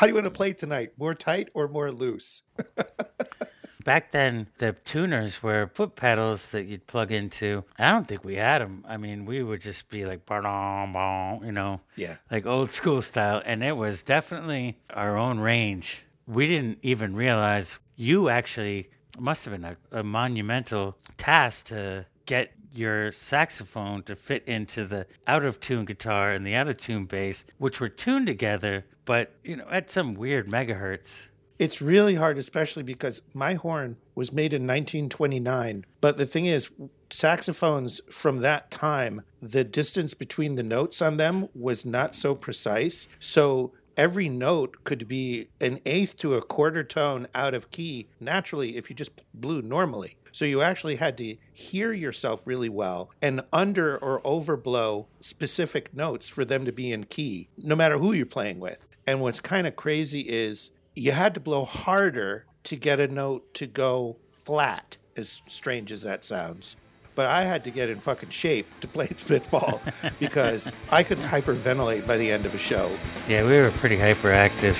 do 0.00 0.08
you 0.08 0.14
want 0.14 0.26
to 0.26 0.30
play 0.30 0.52
tonight? 0.52 0.92
More 0.98 1.14
tight 1.14 1.48
or 1.54 1.68
more 1.68 1.90
loose? 1.92 2.42
Back 3.84 4.10
then, 4.10 4.48
the 4.58 4.72
tuners 4.84 5.42
were 5.42 5.70
foot 5.72 5.96
pedals 5.96 6.50
that 6.50 6.66
you'd 6.66 6.86
plug 6.86 7.10
into. 7.10 7.64
I 7.78 7.90
don't 7.90 8.06
think 8.06 8.22
we 8.22 8.34
had 8.34 8.60
them. 8.60 8.84
I 8.86 8.98
mean, 8.98 9.24
we 9.24 9.42
would 9.42 9.62
just 9.62 9.88
be 9.88 10.04
like, 10.04 10.26
"Ba-dum, 10.26 11.42
you 11.44 11.52
know, 11.52 11.80
Yeah. 11.96 12.16
like 12.30 12.44
old 12.44 12.70
school 12.70 13.00
style. 13.00 13.40
And 13.46 13.62
it 13.64 13.76
was 13.76 14.02
definitely 14.02 14.76
our 14.90 15.16
own 15.16 15.38
range. 15.38 16.02
We 16.26 16.46
didn't 16.48 16.80
even 16.82 17.14
realize 17.16 17.78
you 17.96 18.28
actually 18.28 18.90
must 19.20 19.44
have 19.44 19.52
been 19.52 19.64
a, 19.64 19.76
a 20.00 20.02
monumental 20.02 20.96
task 21.16 21.66
to 21.66 22.06
get 22.26 22.52
your 22.72 23.12
saxophone 23.12 24.02
to 24.04 24.14
fit 24.14 24.44
into 24.46 24.84
the 24.84 25.06
out 25.26 25.44
of 25.44 25.60
tune 25.60 25.84
guitar 25.84 26.32
and 26.32 26.46
the 26.46 26.54
out 26.54 26.68
of 26.68 26.76
tune 26.76 27.04
bass, 27.04 27.44
which 27.58 27.80
were 27.80 27.88
tuned 27.88 28.26
together, 28.26 28.84
but 29.04 29.32
you 29.42 29.56
know, 29.56 29.66
at 29.70 29.90
some 29.90 30.14
weird 30.14 30.46
megahertz. 30.46 31.28
It's 31.58 31.82
really 31.82 32.14
hard, 32.14 32.38
especially 32.38 32.84
because 32.84 33.20
my 33.34 33.54
horn 33.54 33.96
was 34.14 34.32
made 34.32 34.52
in 34.52 34.62
1929. 34.62 35.84
But 36.00 36.16
the 36.16 36.26
thing 36.26 36.46
is, 36.46 36.70
saxophones 37.10 38.00
from 38.10 38.38
that 38.38 38.70
time, 38.70 39.22
the 39.40 39.64
distance 39.64 40.14
between 40.14 40.54
the 40.54 40.62
notes 40.62 41.02
on 41.02 41.16
them 41.16 41.48
was 41.54 41.84
not 41.84 42.14
so 42.14 42.36
precise. 42.36 43.08
So 43.18 43.72
every 43.98 44.28
note 44.28 44.84
could 44.84 45.08
be 45.08 45.48
an 45.60 45.80
eighth 45.84 46.16
to 46.16 46.34
a 46.34 46.40
quarter 46.40 46.84
tone 46.84 47.26
out 47.34 47.52
of 47.52 47.70
key 47.70 48.08
naturally 48.20 48.76
if 48.76 48.88
you 48.88 48.94
just 48.94 49.20
blew 49.34 49.60
normally. 49.60 50.16
So 50.30 50.44
you 50.44 50.62
actually 50.62 50.96
had 50.96 51.18
to 51.18 51.36
hear 51.52 51.92
yourself 51.92 52.46
really 52.46 52.68
well 52.68 53.10
and 53.20 53.42
under 53.52 53.98
or 53.98 54.22
overblow 54.22 55.06
specific 55.20 55.92
notes 55.94 56.28
for 56.28 56.44
them 56.44 56.64
to 56.64 56.72
be 56.72 56.92
in 56.92 57.04
key, 57.04 57.48
no 57.58 57.74
matter 57.74 57.98
who 57.98 58.12
you're 58.12 58.24
playing 58.24 58.60
with. 58.60 58.88
And 59.06 59.20
what's 59.20 59.40
kind 59.40 59.66
of 59.66 59.74
crazy 59.74 60.20
is 60.20 60.70
you 60.94 61.12
had 61.12 61.34
to 61.34 61.40
blow 61.40 61.64
harder 61.64 62.46
to 62.64 62.76
get 62.76 63.00
a 63.00 63.08
note 63.08 63.52
to 63.54 63.66
go 63.66 64.18
flat, 64.24 64.96
as 65.16 65.42
strange 65.48 65.90
as 65.90 66.02
that 66.02 66.24
sounds. 66.24 66.76
But 67.18 67.26
I 67.26 67.42
had 67.42 67.64
to 67.64 67.72
get 67.72 67.90
in 67.90 67.98
fucking 67.98 68.28
shape 68.28 68.68
to 68.80 68.86
play 68.86 69.08
Spitball 69.16 69.80
because 70.20 70.72
I 70.88 71.02
could 71.02 71.18
hyperventilate 71.18 72.06
by 72.06 72.16
the 72.16 72.30
end 72.30 72.46
of 72.46 72.54
a 72.54 72.58
show. 72.58 72.88
Yeah, 73.28 73.42
we 73.44 73.58
were 73.58 73.72
pretty 73.72 73.96
hyperactive. 73.96 74.76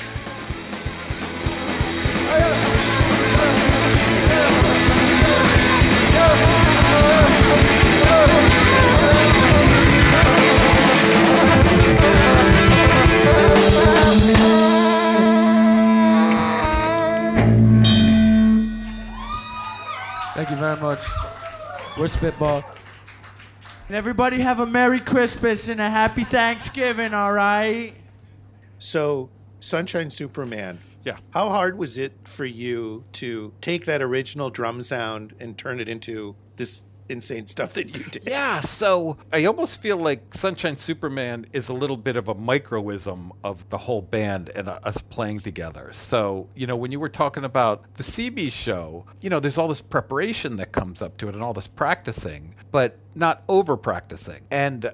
Thank 20.37 20.51
you 20.51 20.57
very 20.57 20.81
much. 20.81 21.28
We're 21.99 22.07
Spitball. 22.07 22.63
And 23.89 23.97
everybody 23.97 24.39
have 24.39 24.61
a 24.61 24.67
Merry 24.67 25.01
Christmas 25.01 25.69
and 25.69 25.81
a 25.81 25.91
Happy 25.91 26.23
Thanksgiving, 26.23 27.13
all 27.13 27.33
right? 27.33 27.93
So, 28.79 29.31
Sunshine 29.59 30.09
Superman. 30.11 30.79
Yeah. 31.03 31.17
How 31.31 31.49
hard 31.49 31.77
was 31.77 31.99
it 31.99 32.13
for 32.23 32.45
you 32.45 33.03
to 33.15 33.53
take 33.61 33.85
that 33.87 34.01
original 34.01 34.49
drum 34.49 34.81
sound 34.83 35.35
and 35.41 35.59
turn 35.59 35.81
it 35.81 35.89
into 35.89 36.37
this 36.55 36.85
insane 37.09 37.47
stuff 37.47 37.75
that 37.75 37.97
you 37.97 38.05
did? 38.05 38.23
Yeah, 38.27 38.61
so 38.61 39.17
I 39.33 39.45
almost 39.45 39.81
feel 39.81 39.97
like 39.97 40.35
Sunshine 40.35 40.77
Superman 40.77 41.47
is 41.53 41.69
a 41.69 41.73
little 41.73 41.97
bit 41.97 42.17
of 42.17 42.29
a 42.29 42.35
microism 42.35 43.31
of 43.43 43.69
the 43.71 43.79
whole 43.79 44.03
band 44.03 44.51
and 44.51 44.69
uh, 44.69 44.81
us 44.85 44.99
playing 44.99 45.41
together. 45.41 45.91
So, 45.93 46.49
you 46.55 46.67
know, 46.67 46.77
when 46.77 46.91
you 46.91 47.01
were 47.01 47.09
talking 47.09 47.45
about 47.45 47.85
the 47.95 48.03
CB 48.03 48.53
show, 48.53 49.07
you 49.21 49.31
know, 49.31 49.41
there's 49.41 49.59
all 49.59 49.69
this 49.69 49.81
preparation 49.81 50.57
that 50.57 50.73
comes 50.73 51.03
up 51.03 51.17
to 51.19 51.29
it 51.29 51.35
and 51.35 51.43
all 51.43 51.53
this 51.53 51.69
practicing, 51.69 52.55
but 52.71 52.99
not 53.15 53.43
over 53.49 53.77
practicing. 53.77 54.41
And, 54.51 54.85
uh, 54.85 54.91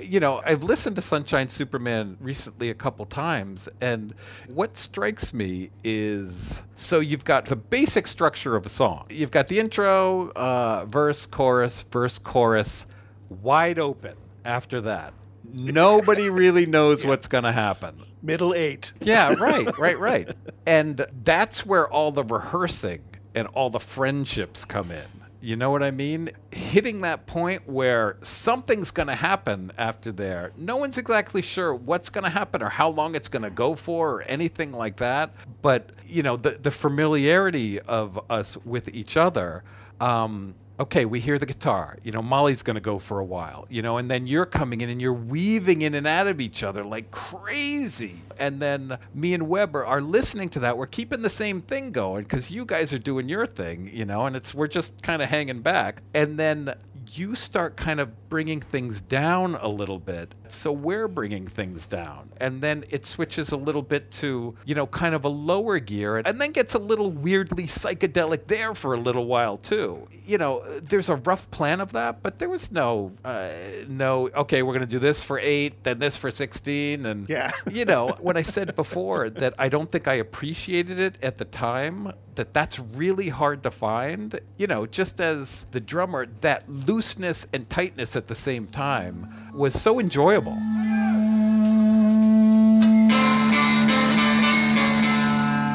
you 0.00 0.20
know, 0.20 0.42
I've 0.44 0.62
listened 0.64 0.96
to 0.96 1.02
Sunshine 1.02 1.48
Superman 1.48 2.16
recently 2.20 2.70
a 2.70 2.74
couple 2.74 3.06
times, 3.06 3.68
and 3.80 4.14
what 4.48 4.76
strikes 4.76 5.32
me 5.32 5.70
is 5.82 6.62
so 6.76 7.00
you've 7.00 7.24
got 7.24 7.46
the 7.46 7.56
basic 7.56 8.06
structure 8.06 8.56
of 8.56 8.66
a 8.66 8.68
song. 8.68 9.06
You've 9.10 9.30
got 9.30 9.48
the 9.48 9.58
intro, 9.58 10.30
uh, 10.32 10.84
verse, 10.86 11.26
chorus, 11.26 11.84
verse, 11.90 12.18
chorus, 12.18 12.86
wide 13.28 13.78
open 13.78 14.16
after 14.44 14.80
that. 14.82 15.14
Nobody 15.52 16.28
really 16.30 16.66
knows 16.66 17.04
what's 17.04 17.28
going 17.28 17.44
to 17.44 17.52
happen. 17.52 18.02
Middle 18.22 18.54
eight. 18.54 18.92
Yeah, 19.00 19.34
right, 19.40 19.78
right, 19.78 19.98
right. 19.98 20.34
And 20.66 21.04
that's 21.22 21.64
where 21.64 21.88
all 21.88 22.10
the 22.10 22.24
rehearsing 22.24 23.02
and 23.34 23.48
all 23.48 23.70
the 23.70 23.80
friendships 23.80 24.64
come 24.64 24.90
in. 24.90 25.23
You 25.44 25.56
know 25.56 25.70
what 25.70 25.82
I 25.82 25.90
mean? 25.90 26.30
Hitting 26.52 27.02
that 27.02 27.26
point 27.26 27.68
where 27.68 28.16
something's 28.22 28.90
going 28.90 29.08
to 29.08 29.14
happen 29.14 29.72
after 29.76 30.10
there. 30.10 30.52
No 30.56 30.78
one's 30.78 30.96
exactly 30.96 31.42
sure 31.42 31.74
what's 31.74 32.08
going 32.08 32.24
to 32.24 32.30
happen 32.30 32.62
or 32.62 32.70
how 32.70 32.88
long 32.88 33.14
it's 33.14 33.28
going 33.28 33.42
to 33.42 33.50
go 33.50 33.74
for 33.74 34.12
or 34.12 34.22
anything 34.22 34.72
like 34.72 34.96
that. 34.96 35.34
But, 35.60 35.90
you 36.06 36.22
know, 36.22 36.38
the, 36.38 36.52
the 36.52 36.70
familiarity 36.70 37.78
of 37.78 38.18
us 38.30 38.56
with 38.64 38.88
each 38.94 39.18
other. 39.18 39.64
Um, 40.00 40.54
okay, 40.78 41.04
we 41.04 41.20
hear 41.20 41.38
the 41.38 41.46
guitar. 41.46 41.98
You 42.02 42.12
know, 42.12 42.22
Molly's 42.22 42.62
going 42.62 42.74
to 42.74 42.80
go 42.80 42.98
for 42.98 43.20
a 43.20 43.24
while, 43.24 43.66
you 43.68 43.82
know, 43.82 43.96
and 43.96 44.10
then 44.10 44.26
you're 44.26 44.46
coming 44.46 44.80
in 44.80 44.88
and 44.88 45.00
you're 45.00 45.12
weaving 45.12 45.82
in 45.82 45.94
and 45.94 46.06
out 46.06 46.26
of 46.26 46.40
each 46.40 46.62
other 46.62 46.84
like 46.84 47.10
crazy. 47.10 48.22
And 48.38 48.60
then 48.60 48.98
me 49.14 49.34
and 49.34 49.48
Weber 49.48 49.84
are 49.84 50.00
listening 50.00 50.48
to 50.50 50.60
that. 50.60 50.76
We're 50.76 50.86
keeping 50.86 51.22
the 51.22 51.30
same 51.30 51.62
thing 51.62 51.92
going 51.92 52.24
because 52.24 52.50
you 52.50 52.64
guys 52.64 52.92
are 52.92 52.98
doing 52.98 53.28
your 53.28 53.46
thing, 53.46 53.90
you 53.92 54.04
know, 54.04 54.26
and 54.26 54.34
it's 54.34 54.54
we're 54.54 54.66
just 54.66 55.00
kind 55.02 55.22
of 55.22 55.28
hanging 55.28 55.60
back. 55.60 56.02
And 56.12 56.38
then 56.38 56.74
you 57.12 57.34
start 57.34 57.76
kind 57.76 58.00
of 58.00 58.28
bringing 58.28 58.60
things 58.60 59.00
down 59.00 59.54
a 59.56 59.68
little 59.68 59.98
bit. 59.98 60.34
So 60.48 60.72
we're 60.72 61.08
bringing 61.08 61.46
things 61.46 61.86
down. 61.86 62.30
And 62.38 62.62
then 62.62 62.84
it 62.90 63.06
switches 63.06 63.50
a 63.52 63.56
little 63.56 63.82
bit 63.82 64.10
to, 64.12 64.54
you 64.64 64.74
know, 64.74 64.86
kind 64.86 65.14
of 65.14 65.24
a 65.24 65.28
lower 65.28 65.78
gear 65.78 66.18
and 66.18 66.40
then 66.40 66.52
gets 66.52 66.74
a 66.74 66.78
little 66.78 67.10
weirdly 67.10 67.64
psychedelic 67.64 68.46
there 68.46 68.74
for 68.74 68.94
a 68.94 68.96
little 68.98 69.26
while 69.26 69.56
too. 69.56 70.06
You 70.26 70.38
know, 70.38 70.62
there's 70.80 71.08
a 71.08 71.16
rough 71.16 71.50
plan 71.50 71.80
of 71.80 71.92
that, 71.92 72.22
but 72.22 72.38
there 72.38 72.48
was 72.48 72.70
no, 72.70 73.12
uh, 73.24 73.48
no, 73.88 74.28
okay, 74.30 74.62
we're 74.62 74.72
going 74.74 74.86
to 74.86 74.90
do 74.90 74.98
this 74.98 75.22
for 75.22 75.38
eight, 75.38 75.82
then 75.84 75.98
this 75.98 76.16
for 76.16 76.30
16. 76.30 77.06
And, 77.06 77.28
Yeah. 77.28 77.50
you 77.70 77.84
know, 77.84 78.16
when 78.20 78.36
I 78.36 78.42
said 78.42 78.74
before 78.76 79.30
that 79.30 79.54
I 79.58 79.68
don't 79.68 79.90
think 79.90 80.06
I 80.08 80.14
appreciated 80.14 80.98
it 80.98 81.16
at 81.22 81.38
the 81.38 81.44
time, 81.44 82.12
that 82.36 82.54
that's 82.54 82.78
really 82.78 83.28
hard 83.28 83.62
to 83.62 83.70
find. 83.70 84.40
You 84.56 84.66
know, 84.66 84.86
just 84.86 85.20
as 85.20 85.66
the 85.70 85.80
drummer, 85.80 86.26
that 86.40 86.68
looseness 86.68 87.46
and 87.52 87.68
tightness 87.68 88.16
at 88.16 88.28
the 88.28 88.34
same 88.34 88.66
time 88.66 89.52
was 89.54 89.80
so 89.80 89.98
enjoyable. 89.98 90.58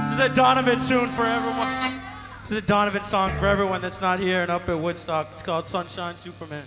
This 0.04 0.14
is 0.14 0.20
a 0.20 0.36
Donovan 0.36 0.80
tune 0.80 1.08
for 1.10 1.26
everyone. 1.26 2.02
This 2.42 2.52
is 2.52 2.58
a 2.58 2.62
Donovan 2.62 3.04
song 3.04 3.32
for 3.38 3.48
everyone 3.48 3.82
that's 3.82 4.02
not 4.02 4.20
here 4.20 4.42
and 4.42 4.52
up 4.52 4.68
at 4.70 4.80
Woodstock. 4.80 5.30
It's 5.32 5.44
called 5.44 5.68
Sunshine 5.68 6.16
Superman. 6.16 6.66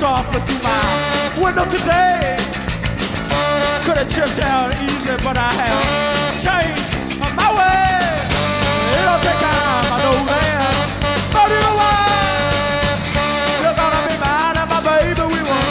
Came 0.00 0.08
softly 0.08 0.40
through 0.40 0.62
my 0.62 1.42
window 1.42 1.64
today. 1.64 2.36
Could 3.84 3.96
have 3.96 4.08
chipped 4.08 4.40
out 4.40 4.72
easy, 4.82 5.12
but 5.24 5.36
I 5.36 5.52
have 5.52 6.40
changed 6.40 6.88
my 7.18 7.48
way. 7.52 8.00
It'll 8.96 9.20
take 9.20 9.40
time, 9.40 9.86
I 9.92 9.98
know 10.04 10.18
that. 10.30 10.88
But 11.34 11.48
either 11.52 11.74
way, 11.80 12.06
you're 13.62 13.76
gonna 13.76 14.02
be 14.08 14.16
mine 14.24 14.56
and 14.60 14.68
my 14.70 14.80
baby. 14.80 15.20
We 15.20 15.40
will 15.44 15.68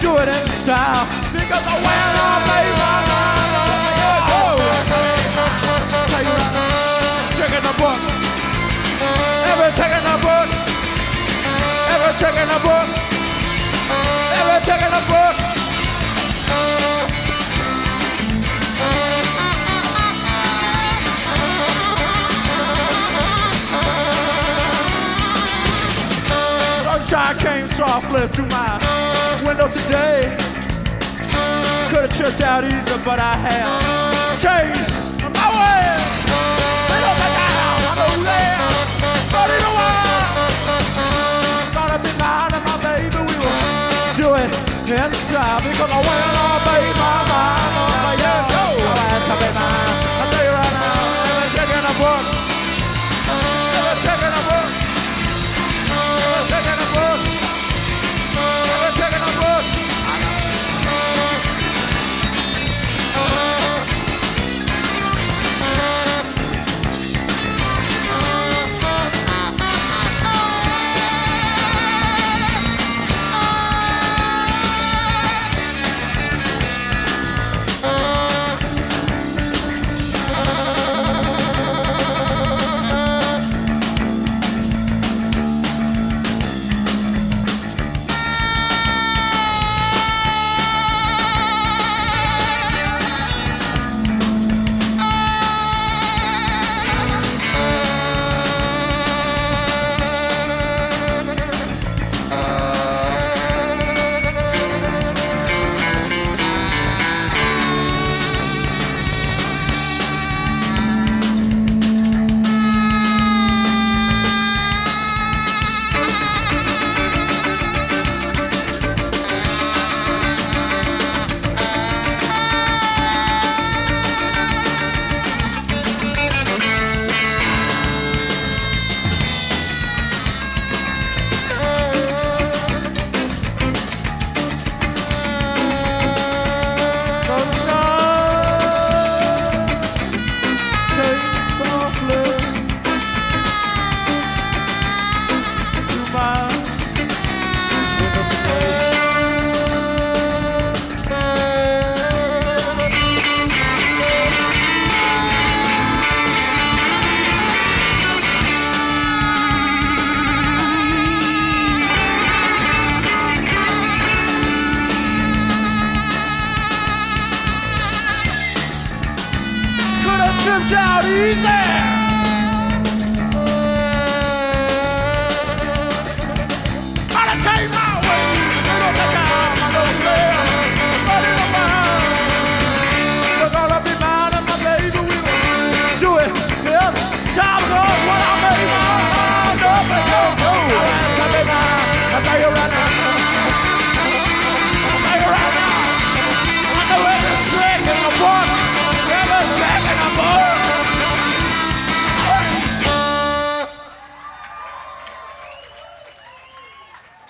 do 0.00 0.10
it 0.22 0.28
in 0.28 0.46
style. 0.46 1.06
Because 1.32 1.64
I 1.66 1.76
went 1.78 2.16
on, 2.26 2.40
baby, 2.50 2.72
my 2.82 2.98
mind. 3.10 3.52
Oh, 4.02 4.38
oh, 4.38 4.58
oh. 4.58 5.14
Tell 6.10 6.24
you 6.26 6.34
right, 6.34 6.58
check 7.38 7.52
in 7.54 7.62
the 7.62 7.74
book. 7.78 8.00
Every 9.50 9.70
check 9.78 9.92
in 9.94 10.02
the 10.02 10.16
book. 10.24 10.48
Every 11.88 12.12
checkin' 12.20 12.48
the 12.48 12.60
book. 12.60 13.07
Sunshine 26.82 27.38
came 27.38 27.66
softly 27.66 28.26
through 28.28 28.46
my 28.46 28.78
window 29.46 29.68
today. 29.68 30.36
Could 31.88 32.02
have 32.02 32.16
tripped 32.16 32.40
out 32.40 32.64
easy, 32.64 32.98
but 33.04 33.18
I 33.20 33.34
have 33.36 34.40
changed 34.42 34.90
my 35.22 35.48
way. 35.58 35.96
They 36.88 37.00
don't 37.00 37.18
touch 37.22 37.38
out, 37.46 37.80
I 37.86 37.94
know 37.98 38.14
that. 38.24 38.58
But 39.32 39.48
in 39.54 39.62
a 39.62 39.72
while, 39.78 40.26
gonna 41.72 41.98
be 42.02 42.12
mine 42.18 42.52
and 42.54 42.64
my 42.64 42.76
baby. 42.82 43.16
We 43.16 43.34
will 43.38 43.87
do 44.18 44.34
it. 44.34 44.50
Inside 44.90 45.62
because 45.62 45.90
I 45.90 46.00
want 46.02 46.18
to 46.18 46.30
my 46.34 46.58
my 47.02 47.18
mind. 47.30 47.78
I 50.18 50.26
tell 50.32 50.44
you 50.44 50.54
right 50.58 50.74
now, 50.74 51.30
every 51.30 51.50
second 51.54 51.84
of 51.90 51.96
work, 52.02 52.26
every 53.78 53.96
second. 54.02 54.38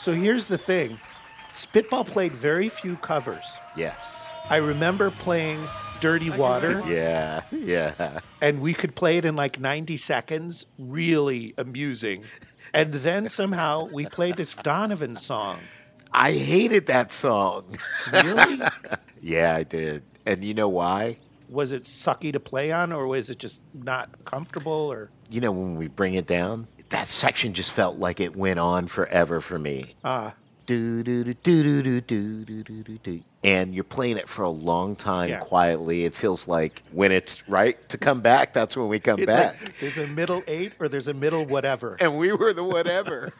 So 0.08 0.14
here's 0.14 0.48
the 0.48 0.56
thing 0.56 0.98
Spitball 1.52 2.02
played 2.06 2.32
very 2.32 2.70
few 2.70 2.96
covers. 2.96 3.58
Yes. 3.76 4.34
I 4.48 4.56
remember 4.56 5.10
playing 5.10 5.62
Dirty 6.00 6.30
Water, 6.30 6.82
Yeah. 6.86 7.42
Yeah. 7.50 8.20
and 8.40 8.62
we 8.62 8.72
could 8.72 8.94
play 8.94 9.18
it 9.18 9.26
in 9.26 9.36
like 9.36 9.60
90 9.60 9.98
seconds. 9.98 10.64
Really 10.78 11.52
amusing. 11.58 12.24
And 12.72 12.94
then 12.94 13.28
somehow 13.28 13.84
we 13.92 14.06
played 14.06 14.36
this 14.36 14.54
Donovan 14.54 15.14
song. 15.14 15.58
I 16.10 16.32
hated 16.32 16.86
that 16.86 17.12
song. 17.12 17.66
Really? 18.10 18.60
yeah, 19.20 19.56
I 19.56 19.62
did. 19.62 20.04
And 20.24 20.42
you 20.42 20.54
know 20.54 20.70
why? 20.70 21.18
Was 21.48 21.72
it 21.72 21.84
sucky 21.84 22.32
to 22.32 22.40
play 22.40 22.70
on, 22.72 22.92
or 22.92 23.06
was 23.06 23.30
it 23.30 23.38
just 23.38 23.62
not 23.74 24.24
comfortable? 24.24 24.72
Or 24.72 25.10
You 25.30 25.40
know, 25.40 25.52
when 25.52 25.76
we 25.76 25.88
bring 25.88 26.14
it 26.14 26.26
down, 26.26 26.66
that 26.90 27.06
section 27.06 27.52
just 27.52 27.72
felt 27.72 27.96
like 27.98 28.20
it 28.20 28.36
went 28.36 28.58
on 28.58 28.86
forever 28.86 29.40
for 29.40 29.58
me. 29.58 29.86
ah, 30.04 30.34
do 30.66 31.02
do 31.02 31.24
do 31.24 31.34
do 31.34 31.82
do 31.82 32.00
do 32.00 32.44
do 32.44 32.62
do 32.62 32.82
do 32.82 32.98
do. 32.98 33.20
And 33.44 33.72
you're 33.72 33.84
playing 33.84 34.16
it 34.16 34.28
for 34.28 34.42
a 34.42 34.50
long 34.50 34.96
time 34.96 35.28
Yeah. 35.28 35.38
quietly. 35.38 36.04
It 36.04 36.12
feels 36.12 36.48
like 36.48 36.82
when 36.90 37.12
it's 37.12 37.48
right 37.48 37.76
to 37.88 37.96
come 37.96 38.20
back, 38.20 38.52
that's 38.52 38.76
when 38.76 38.88
we 38.88 38.98
come 38.98 39.20
it's 39.20 39.26
back. 39.26 39.62
like 39.62 39.78
there's 39.78 39.96
a 39.96 40.08
middle 40.08 40.42
eight 40.48 40.72
or 40.80 40.88
there's 40.88 41.06
a 41.06 41.14
middle 41.14 41.44
whatever. 41.46 41.96
and 42.00 42.18
we 42.18 42.32
were 42.32 42.52
the 42.52 42.64
whatever. 42.64 43.32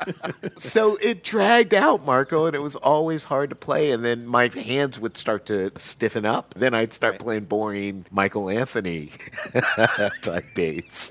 so 0.58 0.96
it 1.02 1.24
dragged 1.24 1.74
out, 1.74 2.04
Marco, 2.04 2.46
and 2.46 2.54
it 2.54 2.62
was 2.62 2.76
always 2.76 3.24
hard 3.24 3.50
to 3.50 3.56
play. 3.56 3.90
And 3.90 4.04
then 4.04 4.26
my 4.28 4.48
hands 4.54 5.00
would 5.00 5.16
start 5.16 5.44
to 5.46 5.72
stiffen 5.76 6.24
up. 6.24 6.54
Then 6.54 6.72
I'd 6.72 6.92
start 6.92 7.18
playing 7.18 7.44
boring 7.46 8.06
Michael 8.12 8.48
Anthony 8.48 9.10
type 10.22 10.44
bass. 10.54 11.10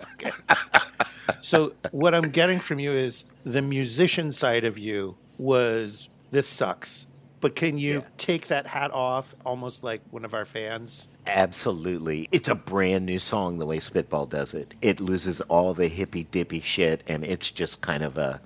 So 1.41 1.73
what 1.91 2.15
I'm 2.15 2.29
getting 2.29 2.59
from 2.59 2.79
you 2.79 2.93
is 2.93 3.25
the 3.43 3.61
musician 3.61 4.31
side 4.31 4.63
of 4.63 4.77
you 4.79 5.17
was 5.37 6.07
this 6.31 6.47
sucks. 6.47 7.07
But 7.41 7.55
can 7.55 7.77
you 7.77 7.95
Yeah. 7.95 8.07
take 8.17 8.47
that 8.47 8.67
hat 8.67 8.91
off 8.91 9.35
almost 9.45 9.83
like 9.83 10.01
one 10.11 10.23
of 10.23 10.33
our 10.33 10.45
fans? 10.45 11.07
Absolutely. 11.27 12.29
It's 12.31 12.47
a 12.47 12.55
brand 12.55 13.05
new 13.05 13.19
song 13.19 13.57
the 13.59 13.65
way 13.65 13.79
Spitball 13.79 14.27
does 14.27 14.53
it. 14.53 14.73
It 14.81 14.99
loses 14.99 15.41
all 15.41 15.73
the 15.73 15.87
hippy 15.87 16.23
dippy 16.23 16.61
shit, 16.61 17.01
and 17.07 17.23
it's 17.25 17.49
just 17.51 17.81
kind 17.81 18.03
of 18.03 18.17
a, 18.17 18.39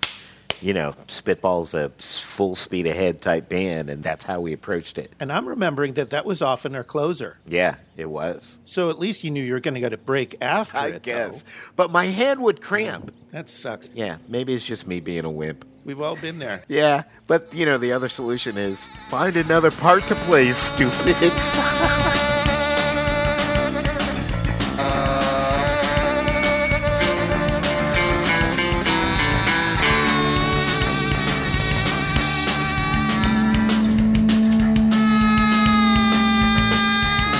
you 0.61 0.73
know, 0.73 0.93
Spitball's 1.07 1.73
a 1.73 1.89
full 1.97 2.55
speed 2.55 2.87
ahead 2.87 3.21
type 3.21 3.49
band, 3.49 3.89
and 3.89 4.01
that's 4.01 4.23
how 4.23 4.39
we 4.39 4.53
approached 4.53 4.97
it. 4.97 5.11
And 5.19 5.31
I'm 5.31 5.47
remembering 5.47 5.93
that 5.95 6.09
that 6.11 6.25
was 6.25 6.41
often 6.41 6.73
our 6.73 6.83
closer. 6.83 7.37
Yeah, 7.45 7.75
it 7.97 8.09
was. 8.09 8.59
So 8.65 8.89
at 8.89 8.97
least 8.97 9.23
you 9.25 9.29
knew 9.31 9.43
you 9.43 9.53
were 9.53 9.59
going 9.59 9.73
to 9.75 9.79
get 9.81 9.91
a 9.93 9.97
break 9.97 10.37
after 10.41 10.77
I 10.77 10.87
it. 10.87 10.91
though. 10.93 10.99
guess. 10.99 11.43
But 11.75 11.91
my 11.91 12.05
hand 12.05 12.41
would 12.41 12.61
cramp. 12.61 13.13
That 13.31 13.49
sucks. 13.49 13.89
Yeah, 13.93 14.17
maybe 14.29 14.53
it's 14.53 14.65
just 14.65 14.87
me 14.87 15.01
being 15.01 15.25
a 15.25 15.31
wimp. 15.31 15.65
We've 15.85 16.01
all 16.01 16.15
been 16.15 16.39
there. 16.39 16.63
Yeah, 16.67 17.03
but 17.27 17.53
you 17.53 17.65
know, 17.65 17.77
the 17.77 17.93
other 17.93 18.09
solution 18.09 18.57
is 18.57 18.87
find 19.09 19.37
another 19.37 19.71
part 19.71 20.07
to 20.07 20.15
play, 20.15 20.51
stupid. 20.51 21.31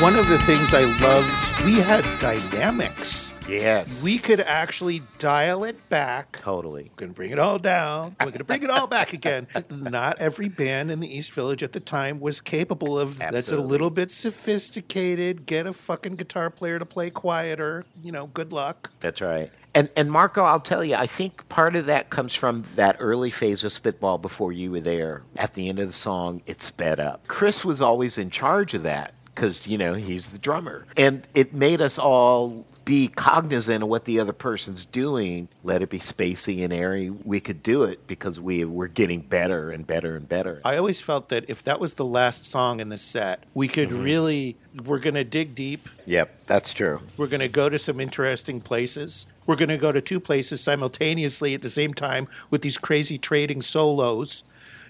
One 0.02 0.16
of 0.16 0.28
the 0.28 0.38
things 0.46 0.76
I 0.76 0.84
loved, 1.02 1.66
we 1.66 1.74
had 1.80 2.04
dynamics 2.20 3.25
Yes. 3.48 4.04
We 4.04 4.18
could 4.18 4.42
actually 4.42 5.02
dial 5.20 5.64
it 5.64 5.90
back. 5.90 6.40
totally. 6.42 6.84
We're 6.92 6.96
going 6.98 7.12
to 7.12 7.16
bring 7.16 7.32
it 7.32 7.40
all 7.40 7.60
down. 7.60 8.16
We're 8.20 8.28
going 8.28 8.40
to 8.40 8.44
bring 8.44 8.64
it 8.64 8.70
all 8.70 8.88
back 8.88 9.14
again. 9.14 9.48
Not 9.70 10.20
every 10.20 10.50
band 10.50 10.92
in 10.92 11.00
the 11.00 11.18
East 11.18 11.32
Village 11.32 11.64
at 11.64 11.72
the 11.72 11.80
time 11.80 12.20
was 12.20 12.42
capable 12.42 13.00
of 13.00 13.20
that's 13.20 13.52
a 13.52 13.58
little 13.58 13.90
bit 13.90 14.12
sophisticated. 14.12 15.46
Get 15.46 15.68
a 15.68 15.74
fucking 15.74 16.16
guitar 16.16 16.50
player 16.50 16.80
to 16.80 16.86
play 16.86 17.10
quieter. 17.10 17.86
You 18.04 18.12
know, 18.12 18.28
good 18.28 18.52
luck. 18.52 18.92
That's 19.00 19.22
right. 19.22 19.52
And 19.74 19.90
and 19.98 20.10
Marco, 20.10 20.44
I'll 20.44 20.60
tell 20.62 20.84
you, 20.84 20.96
I 20.96 21.06
think 21.06 21.48
part 21.50 21.76
of 21.76 21.88
that 21.88 22.10
comes 22.10 22.34
from 22.34 22.64
that 22.76 22.96
early 23.00 23.30
phase 23.30 23.64
of 23.64 23.72
Spitball 23.74 24.20
before 24.20 24.54
you 24.54 24.72
were 24.72 24.80
there. 24.80 25.24
At 25.38 25.54
the 25.54 25.68
end 25.68 25.80
of 25.80 25.88
the 25.88 25.94
song, 25.94 26.42
it 26.46 26.62
sped 26.62 27.00
up. 27.00 27.28
Chris 27.28 27.66
was 27.66 27.82
always 27.82 28.18
in 28.18 28.30
charge 28.30 28.74
of 28.74 28.84
that 28.84 29.14
because 29.26 29.68
you 29.68 29.78
know 29.78 29.94
he's 29.94 30.30
the 30.30 30.38
drummer, 30.38 30.86
and 30.96 31.28
it 31.36 31.54
made 31.54 31.82
us 31.82 32.00
all 32.00 32.66
be 32.86 33.08
cognizant 33.08 33.84
of 33.84 33.90
what 33.90 34.06
the 34.06 34.20
other 34.20 34.32
person's 34.32 34.86
doing. 34.86 35.50
Let 35.64 35.82
it 35.82 35.90
be 35.90 36.00
spacey 36.00 36.64
and 36.64 36.72
airy. 36.72 37.10
We 37.10 37.40
could 37.40 37.64
do 37.64 37.84
it 37.84 38.06
because 38.06 38.40
we 38.40 38.64
were 38.64 38.88
getting 38.88 39.22
better 39.22 39.72
and 39.72 39.86
better 39.86 40.16
and 40.16 40.30
better. 40.30 40.62
I 40.64 40.78
always 40.78 41.02
felt 41.02 41.30
that 41.30 41.46
if 41.50 41.64
that 41.64 41.80
was 41.80 41.96
the 41.96 42.06
last 42.06 42.46
song 42.46 42.80
in 42.80 42.90
the 42.90 42.98
set, 42.98 43.44
we 43.56 43.68
could 43.68 43.90
mm-hmm. 43.90 44.04
really, 44.04 44.58
we're 44.86 45.00
going 45.00 45.16
to 45.16 45.24
dig 45.24 45.56
deep. 45.56 45.90
Yep, 46.06 46.46
that's 46.46 46.74
true. 46.74 47.02
We're 47.18 47.28
going 47.28 47.40
to 47.40 47.48
go 47.48 47.70
to 47.70 47.80
some 47.80 48.00
interesting 48.00 48.62
places. 48.62 49.26
We're 49.48 49.56
going 49.56 49.70
to 49.70 49.78
go 49.78 49.92
to 49.92 50.02
two 50.02 50.20
places 50.20 50.62
simultaneously 50.62 51.54
at 51.54 51.64
the 51.64 51.70
same 51.70 51.94
time 51.94 52.28
with 52.50 52.62
these 52.62 52.78
crazy 52.78 53.18
trading 53.18 53.62
solos. 53.62 54.44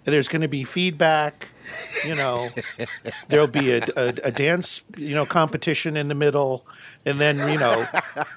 There's 0.06 0.28
going 0.28 0.42
to 0.42 0.48
be 0.48 0.64
feedback. 0.64 1.50
You 2.06 2.14
know, 2.14 2.50
there'll 3.28 3.48
be 3.48 3.72
a, 3.72 3.82
a, 3.98 4.14
a 4.26 4.32
dance, 4.32 4.84
you 4.98 5.16
know, 5.16 5.26
competition 5.26 5.98
in 5.98 6.10
the 6.10 6.16
middle, 6.16 6.64
and 7.06 7.20
then 7.20 7.38
you 7.52 7.58
know, 7.58 7.86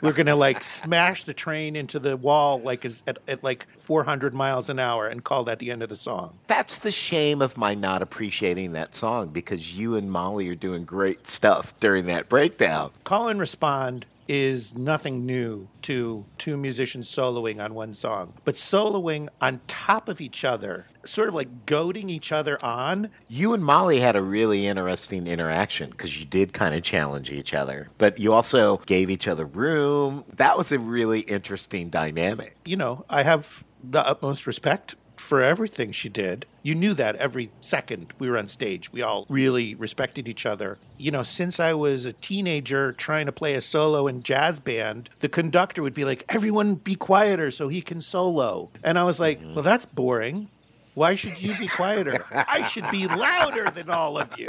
we're 0.01 0.15
going 0.15 0.27
to 0.27 0.35
like 0.35 0.63
smash 0.63 1.25
the 1.25 1.35
train 1.35 1.77
into 1.77 1.99
the 1.99 2.17
wall 2.17 2.59
like 2.59 2.87
is 2.87 3.03
at, 3.07 3.19
at 3.29 3.45
like 3.45 3.69
400 3.69 4.35
miles 4.35 4.71
an 4.71 4.79
hour 4.79 5.07
and 5.07 5.25
call 5.25 5.45
that 5.45 5.59
the 5.59 5.71
end 5.71 5.83
of 5.83 5.91
the 5.91 5.97
song. 5.97 6.39
That's 6.47 6.79
the 6.79 6.91
shame 6.91 7.43
of 7.43 7.59
my 7.59 7.75
not 7.75 8.01
appreciating 8.01 8.73
that 8.73 8.95
song 8.95 9.29
because 9.29 9.77
you 9.79 9.95
and 9.95 10.11
Molly 10.11 10.49
are 10.49 10.55
doing 10.55 10.85
great 10.85 11.27
stuff 11.27 11.79
during 11.81 12.07
that 12.07 12.31
breakdown. 12.31 12.93
Call 13.05 13.29
and 13.29 13.39
respond 13.39 14.07
is 14.29 14.77
nothing 14.77 15.25
new 15.25 15.69
to 15.83 16.25
two 16.37 16.57
musicians 16.57 17.09
soloing 17.09 17.63
on 17.63 17.75
one 17.75 17.95
song, 17.95 18.35
but 18.45 18.55
soloing 18.55 19.29
on 19.41 19.61
top 19.67 20.09
of 20.09 20.21
each 20.21 20.45
other, 20.45 20.87
sort 21.05 21.29
of 21.29 21.35
like 21.35 21.67
goading 21.67 22.11
each 22.11 22.31
other 22.31 22.63
on. 22.63 23.09
You 23.29 23.55
and 23.55 23.65
Molly 23.65 24.01
had 24.01 24.17
a 24.17 24.23
really 24.23 24.67
interesting 24.67 25.27
interaction 25.27 25.91
because 25.91 26.19
you 26.19 26.27
did 26.27 26.53
kind 26.53 26.75
of 26.75 26.83
challenge 26.83 27.31
each 27.31 27.55
other, 27.55 27.89
but 27.97 28.19
you 28.19 28.33
also 28.33 28.79
gave 28.87 29.09
each 29.11 29.27
other 29.27 29.47
room. 29.47 30.25
That 30.35 30.59
was 30.59 30.71
a 30.73 30.79
really 30.79 31.21
interesting 31.21 31.89
dynamic. 31.89 32.57
You 32.65 32.77
know, 32.77 33.05
I 33.09 33.23
have 33.23 33.65
the 33.83 34.07
utmost 34.07 34.47
respect 34.47 34.97
for 35.21 35.43
everything 35.43 35.93
she 35.93 36.09
did. 36.09 36.47
You 36.63 36.75
knew 36.75 36.95
that 36.95 37.17
every 37.17 37.51
second 37.61 38.13
we 38.19 38.29
were 38.29 38.39
on 38.39 38.49
stage. 38.49 38.93
We 38.93 39.03
all 39.03 39.27
really 39.29 39.75
respected 39.75 40.29
each 40.29 40.47
other. 40.47 40.79
You 40.97 41.11
know, 41.11 41.23
since 41.23 41.61
I 41.61 41.75
was 41.75 42.05
a 42.05 42.13
teenager 42.13 42.93
trying 42.93 43.27
to 43.27 43.33
play 43.33 43.55
a 43.55 43.61
solo 43.61 44.07
in 44.07 44.23
jazz 44.23 44.61
band, 44.61 45.11
the 45.21 45.29
conductor 45.29 45.83
would 45.83 45.95
be 45.95 46.05
like, 46.05 46.25
"Everyone 46.29 46.75
be 46.75 46.95
quieter 46.95 47.51
so 47.51 47.69
he 47.69 47.81
can 47.81 48.01
solo." 48.01 48.71
And 48.83 48.99
I 48.99 49.05
was 49.05 49.21
like, 49.21 49.41
mm-hmm. 49.41 49.55
"Well, 49.55 49.63
that's 49.63 49.87
boring. 49.87 50.49
Why 50.95 51.15
should 51.15 51.41
you 51.41 51.57
be 51.57 51.69
quieter? 51.69 52.25
I 52.33 52.67
should 52.67 52.91
be 52.91 53.07
louder 53.07 53.71
than 53.71 53.89
all 53.89 54.19
of 54.19 54.37
you. 54.39 54.49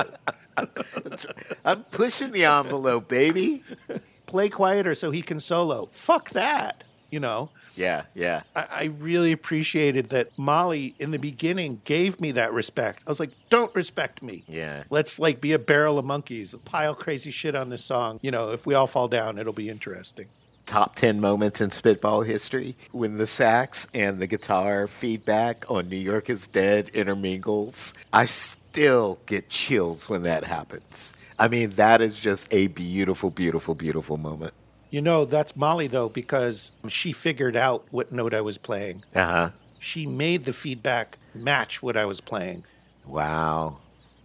I'm 1.66 1.84
pushing 1.86 2.32
the 2.32 2.46
envelope, 2.46 3.08
baby. 3.08 3.64
Play 4.26 4.50
quieter 4.50 4.96
so 4.96 5.12
he 5.12 5.22
can 5.22 5.40
solo. 5.40 5.88
Fuck 5.92 6.32
that." 6.32 6.84
You 7.10 7.20
know, 7.20 7.50
Yeah, 7.76 8.04
yeah. 8.14 8.44
I, 8.56 8.68
I 8.72 8.84
really 8.86 9.32
appreciated 9.32 10.10
that 10.10 10.38
Molly 10.38 10.96
in 11.00 11.12
the 11.12 11.20
beginning 11.20 11.82
gave 11.84 12.22
me 12.22 12.32
that 12.34 12.54
respect. 12.54 13.02
I 13.08 13.10
was 13.10 13.20
like, 13.20 13.32
don't 13.50 13.74
respect 13.76 14.22
me. 14.22 14.44
Yeah. 14.48 14.84
Let's 14.90 15.20
like 15.20 15.42
be 15.42 15.54
a 15.54 15.60
barrel 15.60 15.98
of 15.98 16.06
monkeys, 16.06 16.54
pile 16.66 16.96
crazy 16.96 17.32
shit 17.32 17.56
on 17.56 17.70
this 17.70 17.84
song. 17.84 18.20
You 18.22 18.32
know, 18.32 18.52
if 18.52 18.66
we 18.66 18.74
all 18.74 18.88
fall 18.88 19.08
down, 19.08 19.38
it'll 19.38 19.54
be 19.54 19.70
interesting. 19.70 20.28
Top 20.66 20.96
10 20.96 21.20
moments 21.20 21.62
in 21.62 21.72
Spitball 21.72 22.22
history 22.22 22.76
when 22.92 23.18
the 23.18 23.26
sax 23.26 23.88
and 23.92 24.20
the 24.20 24.28
guitar 24.28 24.86
feedback 24.86 25.66
on 25.68 25.90
New 25.90 25.98
York 25.98 26.30
is 26.30 26.48
Dead 26.48 26.90
intermingles. 26.90 27.96
I 28.14 28.26
still 28.26 29.18
get 29.26 29.50
chills 29.50 30.10
when 30.10 30.22
that 30.24 30.44
happens. 30.44 31.16
I 31.40 31.48
mean, 31.48 31.72
that 31.72 32.02
is 32.02 32.20
just 32.20 32.54
a 32.54 32.68
beautiful, 32.68 33.32
beautiful, 33.32 33.74
beautiful 33.74 34.18
moment. 34.18 34.54
You 34.90 35.02
know, 35.02 35.26
that's 35.26 35.56
Molly 35.56 35.88
though, 35.88 36.10
because 36.10 36.72
she 36.88 37.12
figured 37.12 37.56
out 37.56 37.86
what 37.92 38.12
note 38.12 38.34
I 38.34 38.42
was 38.42 38.58
playing. 38.58 39.04
Uh 39.16 39.26
huh. 39.26 39.50
She 39.80 40.06
made 40.06 40.46
the 40.46 40.54
feedback 40.54 41.18
match 41.34 41.82
what 41.82 41.96
I 41.96 42.06
was 42.06 42.22
playing. 42.22 42.64
Wow. 43.06 43.78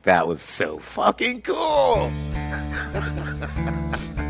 That 0.02 0.26
was 0.26 0.42
so 0.42 0.78
fucking 0.78 1.42
cool. 1.42 2.12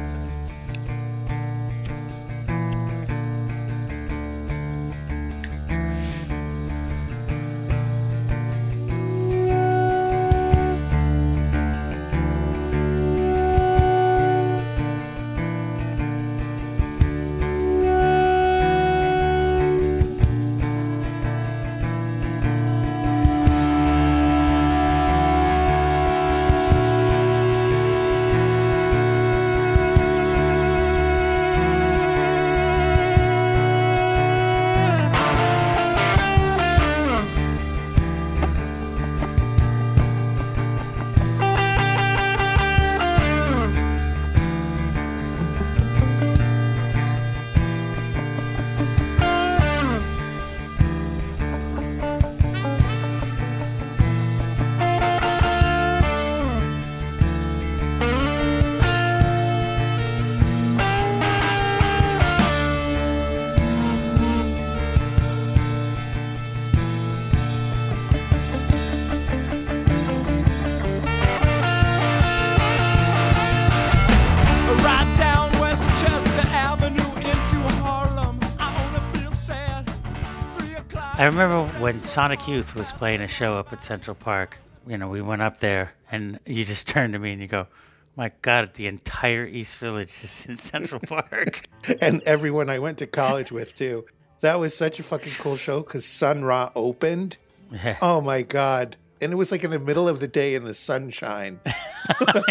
I 81.25 81.29
remember 81.29 81.65
when 81.81 82.03
Sonic 82.03 82.47
Youth 82.47 82.75
was 82.75 82.93
playing 82.93 83.23
a 83.23 83.29
show 83.29 83.57
up 83.57 83.73
at 83.73 83.83
Central 83.83 84.15
Park. 84.15 84.59
You 84.87 84.99
know, 84.99 85.09
we 85.09 85.23
went 85.23 85.41
up 85.41 85.59
there, 85.59 85.95
and 86.13 86.39
you 86.45 86.67
just 86.67 86.87
turned 86.95 87.15
to 87.15 87.19
me 87.19 87.33
and 87.33 87.41
you 87.41 87.47
go, 87.47 87.67
"My 88.15 88.31
God, 88.43 88.75
the 88.75 88.87
entire 88.89 89.47
East 89.47 89.79
Village 89.79 90.13
is 90.23 90.45
in 90.47 90.57
Central 90.57 91.01
Park." 91.09 91.63
And 92.03 92.23
everyone 92.25 92.69
I 92.69 92.79
went 92.79 92.99
to 92.99 93.07
college 93.07 93.51
with 93.51 93.75
too. 93.75 94.05
That 94.43 94.61
was 94.61 94.77
such 94.77 94.99
a 94.99 95.03
fucking 95.03 95.33
cool 95.39 95.57
show 95.57 95.81
because 95.81 96.05
Sun 96.05 96.45
Ra 96.45 96.71
opened. 96.77 97.39
Yeah. 97.73 97.97
Oh 98.03 98.21
my 98.21 98.43
God. 98.43 98.99
And 99.23 99.33
it 99.33 99.37
was 99.37 99.51
like 99.51 99.65
in 99.65 99.71
the 99.71 99.81
middle 99.81 100.07
of 100.07 100.21
the 100.21 100.29
day 100.29 100.55
in 100.55 100.65
the 100.65 100.75
sunshine. 100.75 101.59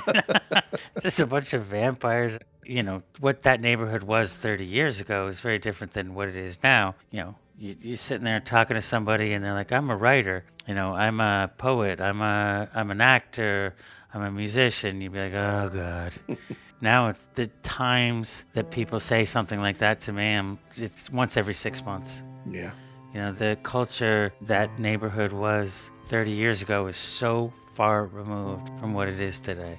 just 0.99 1.19
a 1.19 1.27
bunch 1.27 1.53
of 1.53 1.65
vampires. 1.65 2.39
You 2.65 2.81
know, 2.81 3.03
what 3.19 3.41
that 3.41 3.61
neighborhood 3.61 4.01
was 4.01 4.35
30 4.35 4.65
years 4.65 4.99
ago 4.99 5.27
is 5.27 5.41
very 5.41 5.59
different 5.59 5.93
than 5.93 6.15
what 6.15 6.27
it 6.27 6.35
is 6.35 6.57
now. 6.63 6.95
You 7.11 7.19
know, 7.19 7.35
you, 7.57 7.75
you're 7.81 7.97
sitting 7.97 8.23
there 8.25 8.39
talking 8.39 8.75
to 8.75 8.81
somebody 8.81 9.33
and 9.33 9.43
they're 9.43 9.53
like, 9.53 9.71
I'm 9.71 9.89
a 9.89 9.95
writer. 9.95 10.45
You 10.67 10.75
know, 10.75 10.93
I'm 10.93 11.19
a 11.19 11.51
poet. 11.57 11.99
I'm 11.99 12.21
a, 12.21 12.69
I'm 12.73 12.91
an 12.91 13.01
actor. 13.01 13.75
I'm 14.13 14.21
a 14.21 14.31
musician. 14.31 15.01
You'd 15.01 15.13
be 15.13 15.19
like, 15.19 15.33
oh, 15.33 15.69
God. 15.73 16.13
now 16.81 17.09
it's 17.09 17.27
the 17.33 17.47
times 17.63 18.45
that 18.53 18.71
people 18.71 18.99
say 18.99 19.25
something 19.25 19.59
like 19.59 19.77
that 19.79 20.01
to 20.01 20.13
me, 20.13 20.33
I'm, 20.33 20.59
it's 20.75 21.09
once 21.09 21.37
every 21.37 21.53
six 21.53 21.83
months. 21.85 22.21
Yeah. 22.49 22.71
You 23.13 23.19
know, 23.19 23.31
the 23.31 23.57
culture 23.63 24.33
that 24.41 24.79
neighborhood 24.79 25.33
was 25.33 25.91
30 26.05 26.31
years 26.31 26.61
ago 26.61 26.87
is 26.87 26.97
so 26.97 27.53
far 27.73 28.05
removed 28.05 28.69
from 28.79 28.93
what 28.93 29.07
it 29.07 29.19
is 29.19 29.39
today. 29.39 29.77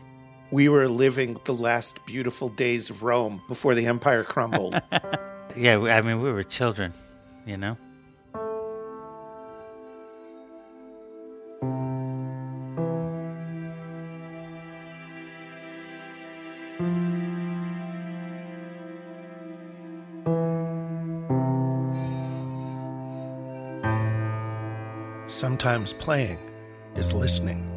we 0.50 0.68
were 0.68 0.88
living 0.88 1.38
the 1.44 1.54
last 1.54 2.04
beautiful 2.06 2.48
days 2.48 2.90
of 2.90 3.02
Rome 3.02 3.42
before 3.48 3.74
the 3.74 3.86
empire 3.86 4.22
crumbled. 4.24 4.80
Yeah, 5.56 5.78
I 5.82 6.00
mean, 6.00 6.20
we 6.20 6.32
were 6.32 6.42
children, 6.42 6.92
you 7.46 7.56
know? 7.56 7.76
sometimes 25.34 25.92
playing 25.92 26.38
is 26.94 27.12
listening, 27.12 27.68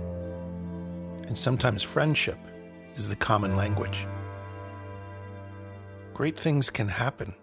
and 1.27 1.37
sometimes 1.37 1.81
friendship 1.81 2.37
is 2.95 3.09
the 3.09 3.15
common 3.15 3.55
language. 3.55 4.05
Great 6.13 6.39
things 6.39 6.69
can 6.69 6.87
happen 6.87 7.33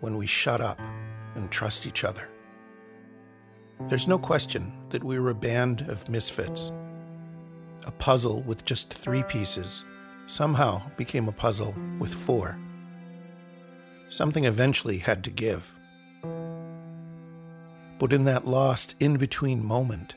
when 0.00 0.16
we 0.16 0.26
shut 0.26 0.60
up 0.60 0.80
and 1.34 1.50
trust 1.50 1.86
each 1.86 2.04
other. 2.04 2.28
There's 3.88 4.08
no 4.08 4.18
question 4.18 4.72
that 4.90 5.02
we 5.02 5.18
were 5.18 5.30
a 5.30 5.34
band 5.34 5.82
of 5.82 6.08
misfits. 6.08 6.70
A 7.86 7.90
puzzle 7.90 8.42
with 8.42 8.64
just 8.64 8.92
three 8.92 9.22
pieces 9.22 9.84
somehow 10.26 10.82
became 10.96 11.28
a 11.28 11.32
puzzle 11.32 11.74
with 11.98 12.14
four. 12.14 12.58
Something 14.10 14.44
eventually 14.44 14.98
had 14.98 15.24
to 15.24 15.30
give. 15.30 15.72
But 17.98 18.12
in 18.12 18.22
that 18.22 18.46
lost 18.46 18.94
in 19.00 19.16
between 19.16 19.64
moment, 19.64 20.14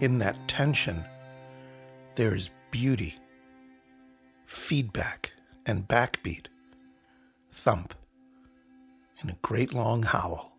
in 0.00 0.18
that 0.18 0.36
tension, 0.48 1.04
there 2.14 2.34
is 2.34 2.50
beauty, 2.70 3.16
feedback, 4.46 5.32
and 5.66 5.88
backbeat, 5.88 6.46
thump, 7.50 7.94
and 9.20 9.30
a 9.30 9.36
great 9.42 9.72
long 9.72 10.02
howl. 10.02 10.50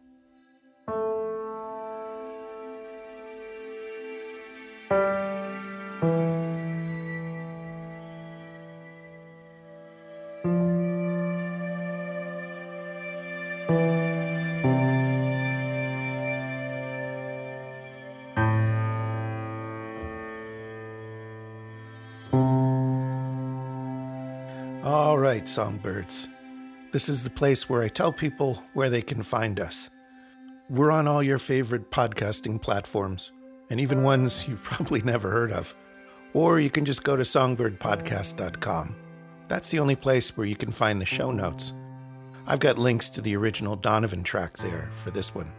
All 24.84 25.18
right, 25.18 25.48
songbirds. 25.48 26.28
This 26.96 27.10
is 27.10 27.26
the 27.26 27.30
place 27.30 27.70
where 27.70 27.84
I 27.84 27.90
tell 27.90 28.14
people 28.14 28.64
where 28.74 28.90
they 28.90 29.02
can 29.02 29.22
find 29.22 29.60
us. 29.60 29.90
We're 30.70 30.92
on 30.92 31.10
all 31.10 31.22
your 31.22 31.40
favorite 31.40 31.92
podcasting 31.92 32.62
platforms, 32.62 33.34
and 33.70 33.82
even 33.82 34.02
ones 34.02 34.48
you've 34.48 34.64
probably 34.64 35.02
never 35.02 35.30
heard 35.30 35.52
of. 35.52 35.76
Or 36.34 36.58
you 36.58 36.70
can 36.70 36.86
just 36.86 37.04
go 37.04 37.18
to 37.18 37.24
songbirdpodcast.com. 37.24 38.96
That's 39.50 39.68
the 39.68 39.80
only 39.80 39.98
place 39.98 40.38
where 40.38 40.48
you 40.48 40.56
can 40.56 40.72
find 40.72 41.02
the 41.02 41.06
show 41.06 41.32
notes. 41.32 41.74
I've 42.48 42.62
got 42.62 42.78
links 42.78 43.10
to 43.10 43.20
the 43.20 43.36
original 43.36 43.76
Donovan 43.76 44.24
track 44.24 44.56
there 44.56 44.90
for 44.94 45.12
this 45.12 45.36
one. 45.36 45.52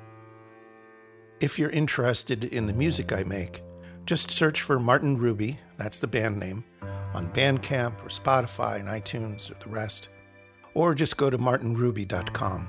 If 1.40 1.58
you're 1.58 1.68
interested 1.68 2.44
in 2.44 2.66
the 2.66 2.72
music 2.72 3.12
I 3.12 3.24
make, 3.24 3.62
just 4.06 4.30
search 4.30 4.62
for 4.62 4.80
Martin 4.80 5.18
Ruby, 5.18 5.58
that's 5.76 5.98
the 5.98 6.06
band 6.06 6.38
name, 6.38 6.64
on 7.12 7.30
Bandcamp 7.34 8.02
or 8.02 8.08
Spotify 8.08 8.80
and 8.80 8.88
iTunes 8.88 9.50
or 9.50 9.62
the 9.62 9.68
rest. 9.68 10.08
Or 10.76 10.94
just 10.94 11.16
go 11.16 11.30
to 11.30 11.38
martinruby.com. 11.38 12.68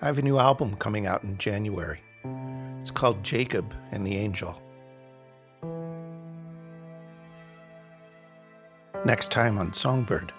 I 0.00 0.06
have 0.06 0.16
a 0.16 0.22
new 0.22 0.38
album 0.38 0.74
coming 0.76 1.04
out 1.04 1.22
in 1.22 1.36
January. 1.36 2.00
It's 2.80 2.90
called 2.90 3.22
Jacob 3.22 3.74
and 3.92 4.06
the 4.06 4.16
Angel. 4.16 4.58
Next 9.04 9.30
time 9.30 9.58
on 9.58 9.74
Songbird 9.74 10.32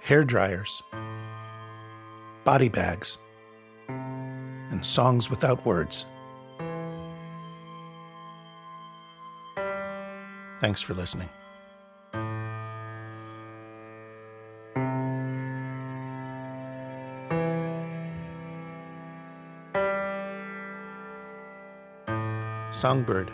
hair 0.00 0.24
dryers, 0.24 0.82
body 2.42 2.68
bags, 2.68 3.18
and 3.88 4.84
songs 4.84 5.30
without 5.30 5.64
words. 5.64 6.06
Thanks 10.60 10.82
for 10.82 10.94
listening. 10.94 11.28
Songbird 22.86 23.32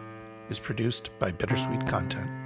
is 0.48 0.58
produced 0.58 1.10
by 1.18 1.30
Bittersweet 1.30 1.86
Content. 1.86 2.41